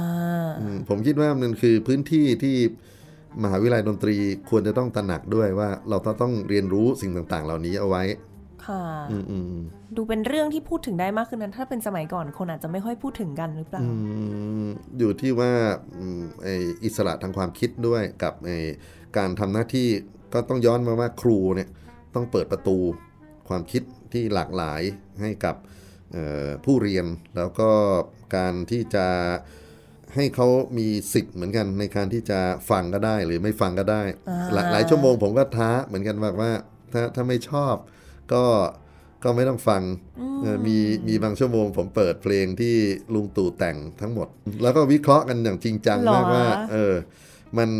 [0.60, 2.56] อืมผมคิดว่ามันคือพื้นที่ที่
[3.42, 4.16] มหาวิทยาลัยดนตรี
[4.50, 8.04] ควรจะต้องตระหนักด้วยว่าเราต้องเรียนรู้สิ่งต่างๆ เหล่านี้เอาไว้
[8.66, 9.54] ค่ะอืมอืม
[9.96, 13.88] ดูเป็นเรื่องที่พูดถึงได้มากขึ้นนั้น ถ้าเป็นสมัยก่อนคนอาจจะไม่ค่อยพูดถึงกันหรือเปล่าอื
[14.64, 14.66] ม
[14.98, 15.52] อยู่ที่ว่า
[15.98, 16.48] อืมไอ
[16.84, 18.50] อิสระทางความคิดด้วยกับไอ
[19.16, 19.88] การทำหน้าที่
[20.34, 21.68] ก็ต้องย้อนมาว่าครูเนี่ย
[22.14, 22.76] ต้องเปิดประตู
[23.48, 24.82] ความคิดที่หลากหลาย
[25.20, 25.72] ให้กับเอ่อ
[26.64, 27.70] ผู้เรียนแล้วก็
[28.36, 29.06] การที่จะ
[30.14, 30.48] ให้เขา
[30.78, 32.40] มีสิทธิ์เหมือนกันในการที่จะ
[32.70, 36.52] ฟังก็ได้หรือไม่ฟังก็ได้อ่าหลายหลายชั่วโมงผมก็ท้าเหมือนกันว่าว่า
[36.92, 37.74] ถ้าถ้าไม่ชอบ
[38.32, 38.44] ก็
[39.24, 39.82] ก็ไม่ต้องฟัง
[40.42, 40.76] เอ่อมี
[41.08, 42.76] มีบางชั่วโมง ผมเปิดเพลงที่
[43.14, 44.28] ลุงตู่แต่งทั้งหมด
[44.62, 46.94] แล้วก็วิเคราะห์กันอย่างจริงจังหรอมากว่าเออ
[47.58, 47.70] มัน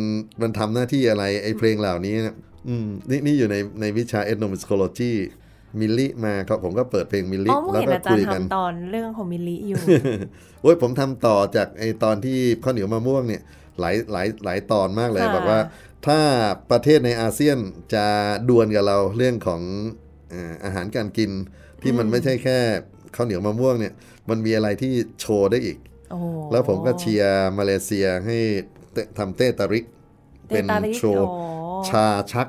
[0.43, 2.37] มันทำหน้าที่อะไรไอ้เพลงเหล่านี้เนี่ย
[2.69, 5.13] อืมนี่นี่อยู่ในในวิชา ethnomusicology
[5.81, 9.79] มิลลิมาก็ผมก็เปิดเพลงมิลลิอ๋อเมื่อแล้วเห็นก็อาจารคุยย์กันทำตอนเรื่องของมิลลิอยู่
[10.63, 13.43] โอ้ยผมทำต่อจากไอตอนที่ข้าวเหนียวมะม่วงเนี่ย
[13.81, 15.61] หลายหลายหลายตอนมากเลยค่ะบอกว่า
[16.07, 16.19] ถ้า
[16.71, 17.59] ประเทศในอาเซียน
[17.95, 18.07] จะ
[18.49, 19.63] ดวลกับเราเรื่องของ
[20.31, 21.31] เอ่ออาหารการกิน
[21.83, 22.59] ที่มันไม่ใช่แค่
[23.17, 23.93] ข้าวเหนียวมะม่วงเนี่ย
[24.29, 25.79] มันมีอะไรที่โชว์ได้อีก
[26.11, 26.19] โอ้
[26.53, 28.39] แล้วผมก็เชียร์มาเลเซียให้
[28.93, 29.85] เตทำเต้ตาริก
[30.49, 31.39] เป็นตาลิกโชว์โอ้
[31.89, 32.49] ชาชัก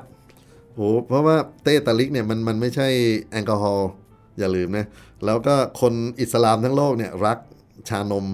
[0.76, 2.88] โหเพราะว่าเต้ตาลิกเนี่ยมันมันไม่ใช่
[3.30, 3.90] แอลกอฮอล์
[4.38, 4.86] อย่าลืมนะ
[5.26, 7.38] แล้วก็คนอิสลามทั้งโลกเนี่ยรัก
[7.88, 8.26] ชานม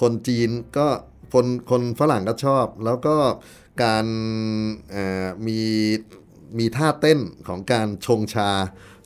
[0.00, 0.86] คนจีนก็
[1.32, 3.16] คนคนฝรั่งก็ชอบ แล้วก็
[3.84, 4.06] การ
[4.90, 5.60] เอ่อมี
[6.58, 7.18] มีท่าเต้น
[7.48, 8.50] ของการชงชา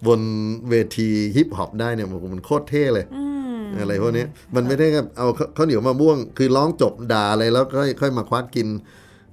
[0.07, 0.21] บน
[0.69, 3.25] เวทีฮิปฮอปได้เนี่ยมันมันโคตรเท่เลยอื
[3.57, 8.69] มอะไรพวกนี้มันไม่ได้กับเอาข้าข้าวเหนียวมะม่วง คือร้องจบด่าอะไรแล้วค่อยค่อยมาควักกิน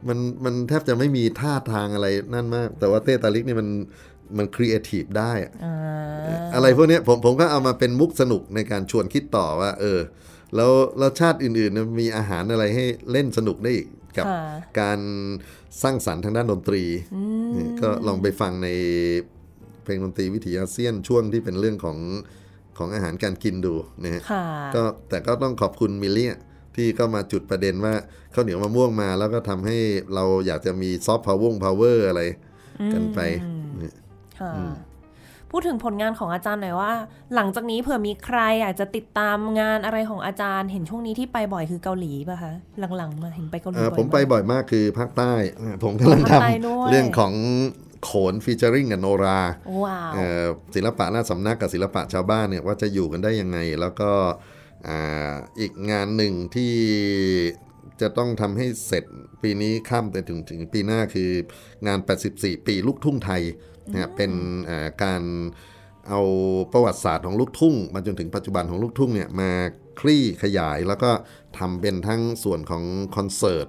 [0.07, 3.69] มันมันแทบจะไม่มีท่าทางอะไรนั่นมาก แต่ว่าเต้ตาลิกนี่มัน
[4.37, 5.75] มันครีเอทีฟได้อะอ่า
[6.55, 9.99] อะไรพวกเนี้ยผมผมก็เอามาเป็นมุกสนุกในการชวนคิดต่อว่า เออ
[10.55, 13.87] แล้วแล้วชาติอื่นๆเนี่ยมีอาหารอะไรให้เล่นสนุกได้อีก
[14.17, 14.41] กับค่ะ
[14.79, 14.99] การ
[15.81, 16.83] สร้างสรรค์ทางด้านดนตรี
[17.55, 18.69] นี่ก็ลองไปฟังใน
[19.83, 21.97] เพลงดนตรีวิถีอาเซียนช่วงที่เป็นเรื่องของ
[22.77, 23.73] ของอาหารการกินดู
[24.03, 24.45] นะฮะค่ะ
[24.75, 26.33] ก็แต่ก็ต้องขอบคุณมิลเลีย
[26.75, 27.93] ที่ก็มาจุดประเด็นว่า
[28.33, 29.77] ข้าวเหนียวมะม่วงมาแล้วก็ทำให้
[30.15, 32.21] เราอยากจะมี soft power power อะไร
[32.93, 33.19] กันไป
[33.77, 33.95] เนี่ย
[34.39, 34.51] ค่ะ
[35.51, 36.91] พูดถึงผลงานของอาจารย์หน่อยว่า
[37.35, 42.53] หลังจากนี้เผื่อมีใครอยากจะติดตามงานอะไรของอาจารย์ เห็นช่วงนี้ที่ไปบ่อยคือเกาหลีป่ะคะ
[42.97, 47.33] หลังๆมาเห็นไปเกาหลีเอ่อบ่อยผมไปมากบ่อยมากคือภาคใต้อ่าผมกำลังทภาคใต้ด้วยำเรื่องของ
[48.03, 49.39] โขน featuring กับโนรา
[49.83, 50.45] ว้าวเอ่อ
[50.75, 54.11] ศิลปะหน้าสำนักกับศิลปะชาวบ้านเนี่ยว่าจะอยู่กันได้ยังไง แล้วก็
[54.87, 56.73] อ่าอีกงานหนึ่งที่
[58.01, 59.03] จะต้องทำให้เสร็จ
[59.43, 61.29] ปีนี้ข้ามไปถึงถึงปีหน้าคือ
[61.87, 61.99] งาน
[62.33, 63.41] 84 ปีลูกทุ่งไทย
[63.91, 64.31] นะเป็น
[64.69, 65.21] อ่าการ
[66.09, 66.21] เอา
[66.73, 69.51] ประวัติศาสตร์ของลูกทุ่งมาจนถึงปัจจุบันของลูกทุ่งเนี่ยมา
[69.99, 71.11] คลี่ขยายแล้วก็
[71.57, 72.83] ทำเป็นทั้งส่วนของ
[73.15, 73.67] คอนเสิร์ต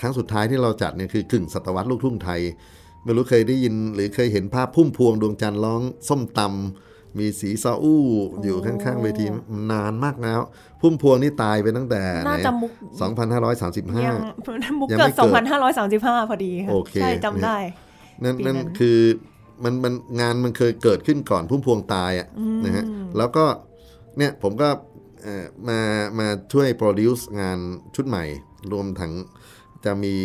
[0.00, 2.40] ครั้งสุดท้ายที่เราจัดเนี่ยคือกึ่งศตวรรษลูกทุ่งไทย
[3.04, 8.02] ไม่รู้เคยได้ยินหรือเคยเห็นภาพพุ่มพวงดวงจันทร์ร้องส้มตำ มีสีซาอู้
[8.42, 9.26] อยู่ข้างๆเวที
[9.72, 10.40] นานมากแล้ว
[10.80, 13.12] พุ่มพวงนี่ตายไปตั้งแต่ไหนน่าจะมุกยัง
[14.72, 15.12] 2535มุกยังเกิไม่ดเกิด
[16.26, 17.56] 2535 พอดีค่ะโอเคใช่จำได้
[18.22, 18.98] นั่นปีนั่นนั้นคือ
[19.64, 22.28] มันมันงานมันเคยเกิดขึ้นก่อนพุ่มพวงตายอะ
[22.64, 22.84] นะฮะ
[23.18, 23.44] แล้วก็
[24.18, 24.68] เนี่ยผมก็
[25.22, 25.80] เอ่อมา
[26.18, 27.58] มาช่วยโปรดิวซ์งาน
[27.94, 28.24] ชุดใหม่
[28.72, 29.12] รวมทั้ง
[29.84, 30.16] จะมี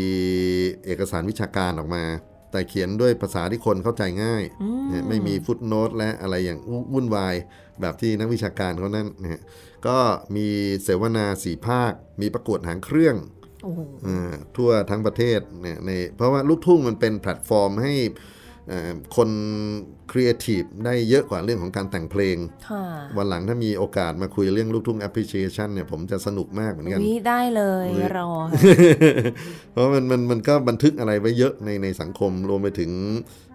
[0.85, 2.03] เอกสารวิชาการออกมา
[2.51, 4.43] แต่เขียนด้วยภาษาที่คนเข้าใจง่าย
[4.91, 6.59] นะไม่มี footnote และอะไรอย่าง
[6.93, 7.35] วุ่นวาย
[7.81, 9.41] แบบที่นักวิชาการเขานั่นนะฮะ
[9.87, 9.97] ก็
[10.35, 10.47] มี
[10.83, 13.15] เสวนาสี่ภาค มีประกวดหางเครื่อง
[13.63, 18.11] โอ้โหอ่าทั่วทั้งประเทศเนี่ยในเพราะว่าลูกทุ่งมันเป็นแพลตฟอร์มให้เอ่อ
[19.15, 19.29] คน
[20.11, 22.37] ครีเอทีฟได้เยอะกว่าเรื่องของการแต่งเพลง
[22.69, 22.83] ค่ะ
[23.17, 28.57] วันหลังถ้ามีโอกาสมาคุยเรื่องลูกทุ่ง appreciation เนี่ยผมจะสนุกมากเหมือนกันวิได้เลยเลยรอค่ะ
[29.71, 32.91] เพราะมันมันมันก็บันทึกอะไรไว้เยอะในในสังคมรวมไปถึง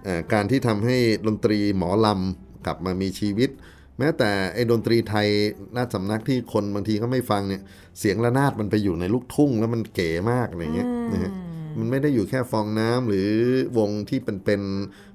[0.04, 0.96] เอ่อการที่ทำให้
[1.26, 3.50] ดนตรีหมอลำกลับมามีชีวิต
[3.98, 5.28] แม้แต่ไอ้ดนตรีไทย
[5.76, 7.62] นาฏสำนักที่คนบางทีก็ไม่ฟังเนี่ย
[7.98, 11.32] เสียงระนาดมันไปอยู่ในลูกทุ่งแล้วมันเก๋มากอะไรเงี้ยนะฮะ
[11.78, 13.30] มันไม่ได้อยู่แค่ฟองน้ำหรือ
[13.78, 14.62] วงที่เป็นเป็น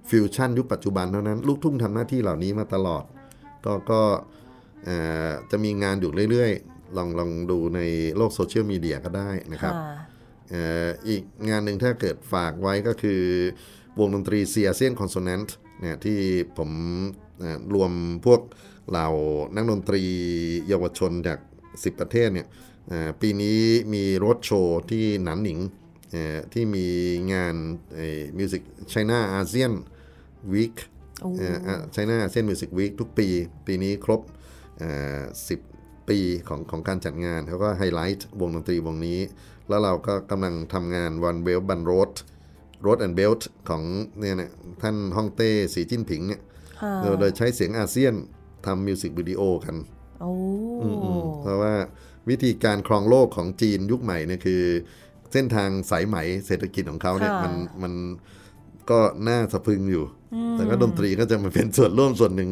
[0.10, 3.04] ฟิวชั่นยุคปัจจุบันเท่านั้น ลูกทุ่งทำหน้าที่เหล่านี้มาตลอด
[3.66, 4.02] ก็ก็
[4.86, 4.98] เอ่
[5.28, 7.80] อจะมีงานอยู่เรื่อยๆ ลองลองดูใน
[8.18, 9.94] โลกโซเชียลมีเดียก็ได้นะครับค่ะ
[10.50, 13.22] เอ่ออีกงานหนึ่งถ้าเกิดฝากไว้ก็คือ
[14.00, 16.18] วงดนตรี C asean Consonant เนี่ยที่
[16.58, 16.72] ผม
[17.40, 17.92] เอ่อรวม
[18.26, 18.42] พวก
[18.90, 19.08] เหล่า
[19.56, 20.04] นักดนตรี
[20.68, 21.40] เยาวชนจาก
[21.70, 22.48] 10 ประเทศเนี่ย
[22.88, 23.60] เอ่อปีนี้
[23.94, 25.89] มีรถโชว์ที่หนันหนิงเอ่อ
[26.54, 26.88] ที่มี
[27.34, 27.56] งาน
[28.38, 29.72] music China-ASEAN
[30.54, 30.76] Week
[31.22, 31.30] โอ้
[31.94, 33.28] China-ASEAN Music Week ทุกปี
[33.68, 34.22] ปีนี้ครบ
[35.50, 35.60] สิบ
[36.10, 39.20] ปีของของการจัดงานเขาก็ไฮไลท์วงดนตรีวงนี้
[39.68, 42.12] แล้วเราก็กำลังทำงาน One Belt One Road
[42.82, 43.84] Road and Belt ของ
[44.20, 44.52] เนี่ยนะ
[44.82, 46.42] ท่านฮ่องเต้สีจิ้นผิงเนี่ย
[46.82, 48.14] ค่ะเราโดยใช้เสียงอาเซียน
[48.66, 49.76] ทำมิวสิกวิดีโอกัน
[50.22, 50.32] โอ้
[51.42, 51.74] เพราะว่า
[52.30, 54.64] วิธีการครองโลกของจีนยุคใหม่เนี่ยคือ
[55.34, 56.18] เส้นทางสายไหม
[56.48, 57.54] เศรษฐกิจของเขาเนี่ยมัน
[57.84, 57.94] มัน
[58.90, 60.06] ก็น่าสะพรึงอยู่
[60.54, 62.50] แต่ก็ดนตรีก็จะมาเป็นส่วนร่วมส่วนหนึ่ง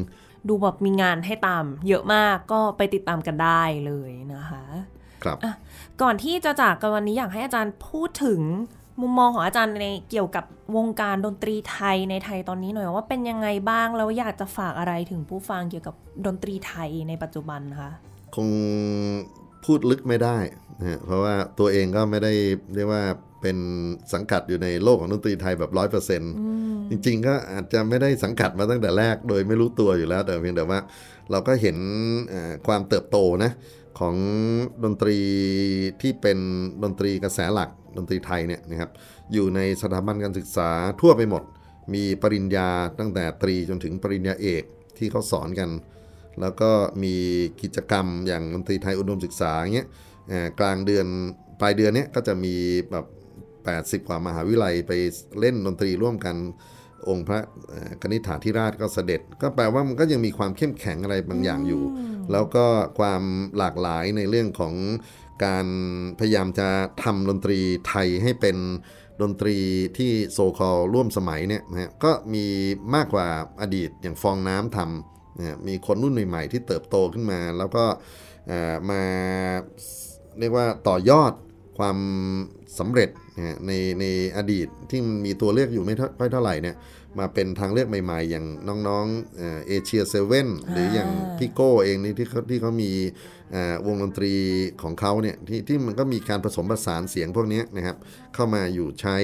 [0.50, 4.64] ดูแบบมีงานให้ตาม เยอะมากก็ไปติดตามกันได้เลยนะคะ
[5.24, 5.54] ครับอะ
[6.02, 8.42] ก่อนที่จะจากกันวันนี้อยากให้อาจารย์พูดถึง
[9.02, 17.92] มุมมองของอาจารย์ในเกี่ยวกับวงการดนตรีไทยในไทยตอนนี้หน่อยว่าเป็นยังไงบ้างแล้วอยากจะฝากอะไรถึงผู้ฟังเกี่ยวกับดนตรีไทยในปัจจุบันคะ
[18.36, 18.50] คง
[19.66, 20.38] พูดลึกไม่ได้
[20.80, 22.34] นะฮะเพราะว่าตัวเองก็ไม่ได้
[22.76, 23.04] เรียกว่า
[23.42, 23.58] เป็น
[24.14, 26.34] สังกัดอยู่ในโลกของดนตรีไทยแบบร้อยเปอร์เซ็นต์
[26.90, 30.80] จริง ๆ ก็อาจจะไม่ได้สังกัดมาตั้งแต่แรก โดยไม่รู้ตัวอยู่แล้ว แต่เพียงแต่ว่า
[31.32, 31.78] เราก็เห็น
[32.68, 33.52] ความเติบโตนะ
[34.00, 34.16] ของ
[34.84, 35.18] ดนตรี
[36.02, 36.38] ที่เป็น
[36.84, 38.92] ดนตรีกระแสหลักดนตรีไทยเนี่ยนะครับ
[39.34, 40.70] อยู่ในสถาบันการศึกษา
[41.02, 41.44] ทั่วไปหมด
[41.94, 44.64] มีปริญญาตั้งแต่ตรีจนถึงปริญญาเอก
[44.98, 45.70] ที่เขาสอนกัน
[46.42, 46.72] แล้วก็
[47.04, 47.16] มี
[47.62, 49.88] กิจกรรมอย่างดนตรีไทยอุดมศึกษาเงี้ย
[50.60, 51.08] กลางเดือน
[51.62, 52.56] ปลายเดือนนี้ก็จะมี
[52.92, 53.06] แบบ
[54.02, 54.92] 80 กว่ามหาวิทยาลัยไป
[55.40, 56.36] เล่นดนตรีร่วมกัน
[57.10, 57.40] องค์พระ
[58.02, 61.84] กนิษฐาธิราชก็เสด็จ ก็แปลว่ามันก็ยังมีความเข้มแข็งอะไรบางอย่างอยู่
[62.32, 62.66] แล้วก็
[63.00, 63.24] ความ
[63.58, 64.74] หลากหลายในเรื่องของ
[65.46, 65.68] การ
[66.20, 66.68] พยายามจะ
[67.04, 68.58] ทำดนตรีไทยให้เป็น
[69.22, 69.58] ดนตรี
[69.98, 72.46] ที่โซคอลร่วมสมัยเนี่ยนะก็มี
[72.96, 73.28] มากกว่า
[73.62, 77.86] อดีตอย่างฟองน้ำทำ นะมีคนรุ่นใหม่ๆที่เติบโตขึ้นมา แล้วก็
[78.90, 79.02] มา
[80.40, 81.34] เรียกว่าต่อยอด
[81.78, 81.98] ความ
[82.80, 83.10] สำเร็จ
[83.68, 84.06] ในใน
[84.38, 86.76] อดีตที่มีตัวเลือกอยู่ไม่ค่อยเท่าไหร่เนี่ย
[87.20, 88.46] มาเป็นทางเลือกใหม่ๆ อย่าง
[88.88, 92.92] น้องๆเอเชียเซเว่นหรืออย่างพี่โก้เองนี่ที่เขาที่เขามี
[93.88, 94.34] วงดนตรี
[94.84, 97.98] ของเขาเนี่ยที่ที่มันก็มีการผสมผสานเสียงพวกนี้นะครับ
[98.34, 99.18] เข้ามาอยู่ใช้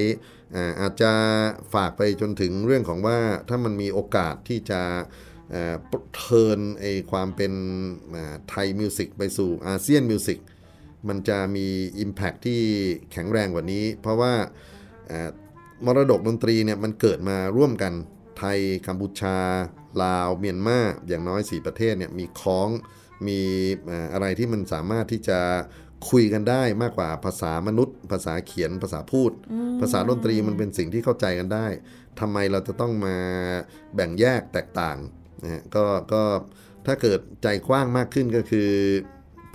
[0.81, 1.11] อาจจะ
[1.73, 3.17] ฝากไปจนถึงเรื่องของว่า
[3.49, 4.81] ถ้ามันมีโอกาสที่จะ
[6.15, 7.53] เทิร์นไอความเป็น
[8.49, 10.39] ไทยมิวสิกไปสู่อาเซียนมิวสิก
[11.07, 11.67] มันจะมี
[12.03, 12.61] Impact ที่
[13.11, 14.33] แข็งแรงกว่านี้ เพราะว่า
[15.85, 17.93] มรดกดนตรีเนี่ยมันเกิดมาร่วมกัน
[18.37, 19.37] ไทยกัมพูชา
[20.03, 22.69] ลาว เมียนมาอย่างน้อย 4 ประเทศเนี่ยมีคล้อง
[23.27, 23.39] มี
[24.13, 25.39] อะไรที่มันสามารถที่จะ
[26.09, 29.31] คุยกันได้มากกว่าภาษามนุษย์ ภาษาเขียนภาษาพูด
[29.81, 31.67] ภาษาดนตรีมันเป็นสิ่งที่เข้าใจกันได้
[32.19, 33.17] ทำไมเราจะต้องมา
[33.95, 34.97] แบ่งแยกแตกต่าง
[35.43, 35.83] นะก็
[36.13, 36.23] ก็
[36.85, 38.69] ถ้าเกิดใจกว้างมากขึ้นก็คือ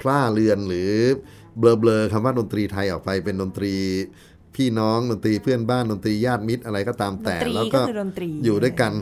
[0.01, 0.91] พล่าเรือนหรือ
[1.59, 3.75] เบลอๆคำว่าดนตรีไทยออกไปเป็นดนตรี
[4.57, 7.81] พี่น้องดนตรีเพื่อนบ้านดนตรีญาติมิตรอะไรก็ตามแต่ แล้วก็
[8.45, 8.93] อยู่ด้วยกัน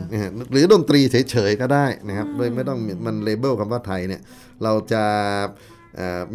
[0.51, 4.21] หรือดนตรีเฉยๆก็ได้นะครับโดยไม่ต้องมันเลเบลคำว่าไทยเนี่ย
[4.63, 5.03] เราจะ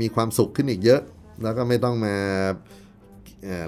[0.01, 1.01] มีความสุขขึ้นอีกเยอะ
[1.43, 2.17] แล้วก็ไม่ต้องมา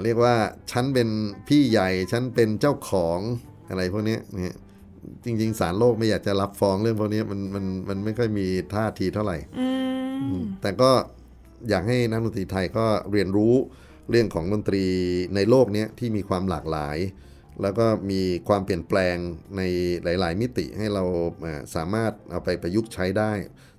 [0.03, 0.35] เรียกว่า
[0.71, 1.09] ฉันเป็น
[1.49, 3.19] พี่ใหญ่ฉันเป็นเจ้าของ
[3.69, 4.57] อะไรพวกนี้เนี่ย
[5.25, 9.39] จริงๆสารโลกไม่อยากจะรับฟ้องเรื่องพวกนี้มันมันมันไม่ค่อยมีท่าทีเท่าไหร่
[10.63, 10.91] แต่ก็
[11.69, 13.55] อยากให้นักดนตรีไทยก็เรียนรู้
[14.11, 14.85] เรื่องของดนตรี
[15.35, 16.97] ในโลกนี้ที่มีความหลากหลาย
[17.63, 19.17] แล้วก็มีความเปลี่ยนแปลง
[19.57, 19.63] ใน
[20.05, 21.05] หลาย ๆ มิติให้เรา
[21.75, 23.33] สามารถเอาไปประยุกต์ใช้ได้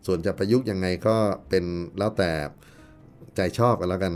[0.05, 1.17] ส่วนจะประยุกต์ยังไงก็
[1.49, 1.65] เป็น
[1.97, 2.31] แล้วแต่
[3.35, 4.13] ใจชอบกันแล้วกัน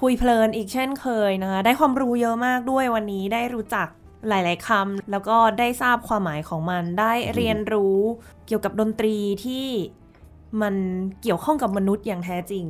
[0.00, 3.88] คุยเพลินอีกเช่นเคยนะคะได้ความรู้เยอะมากด้วยวันนี้ได้รู้จัก
[4.28, 7.98] หลาย ๆคำแล้วก็ได้ทราบความหมายของมันได้เรียนรู้
[8.46, 9.66] เกี่ยวกับดนตรีที่
[10.62, 10.74] มัน
[11.22, 12.64] เกี่ยวข้องกับมนุษย์อย่างแท้จริง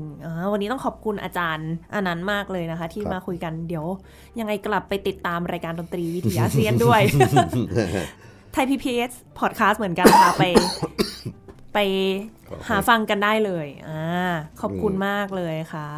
[0.52, 3.86] วันนี้ต้องขอบคุณอาจารย์อนันต์มากเลยนะคะ ที่มาคุยกันเดี๋ยว
[4.38, 7.00] ยังไงกลับไปติดตามรายการดนตรีวิถีอาเซียนโดย
[8.52, 10.44] Thai PBS Podcast เหมือนกันค่ะ ไป
[11.74, 11.78] ไป
[12.68, 14.02] หาฟังกันได้เลย อ่า
[14.60, 15.88] ขอบคุณมากเลยค่ะ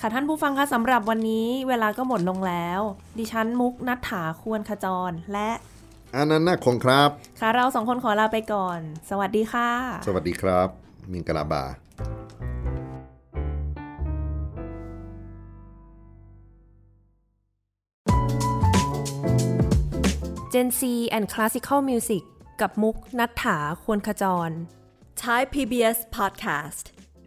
[0.00, 2.80] ค่ะท่านผู้ฟังคะสำหรับวันนี้เวลาก็หมดลงแล้ว
[3.18, 5.50] ดิฉันมุกนัฐถาควรขจรและ
[6.14, 7.08] อานันท์ นาคคงครับ
[7.40, 8.78] ค่ะเราสองคนขอลาไปก่อน
[9.10, 9.70] สวัสดีค่ะ
[10.06, 10.68] สวัสดีครับ
[11.12, 11.64] မင်္ဂလာပါ
[20.52, 20.82] Gen C
[21.16, 22.22] and Classical Music
[22.60, 24.50] กับมุกนัฐถาควรขจร
[25.22, 26.84] Thai PBS Podcast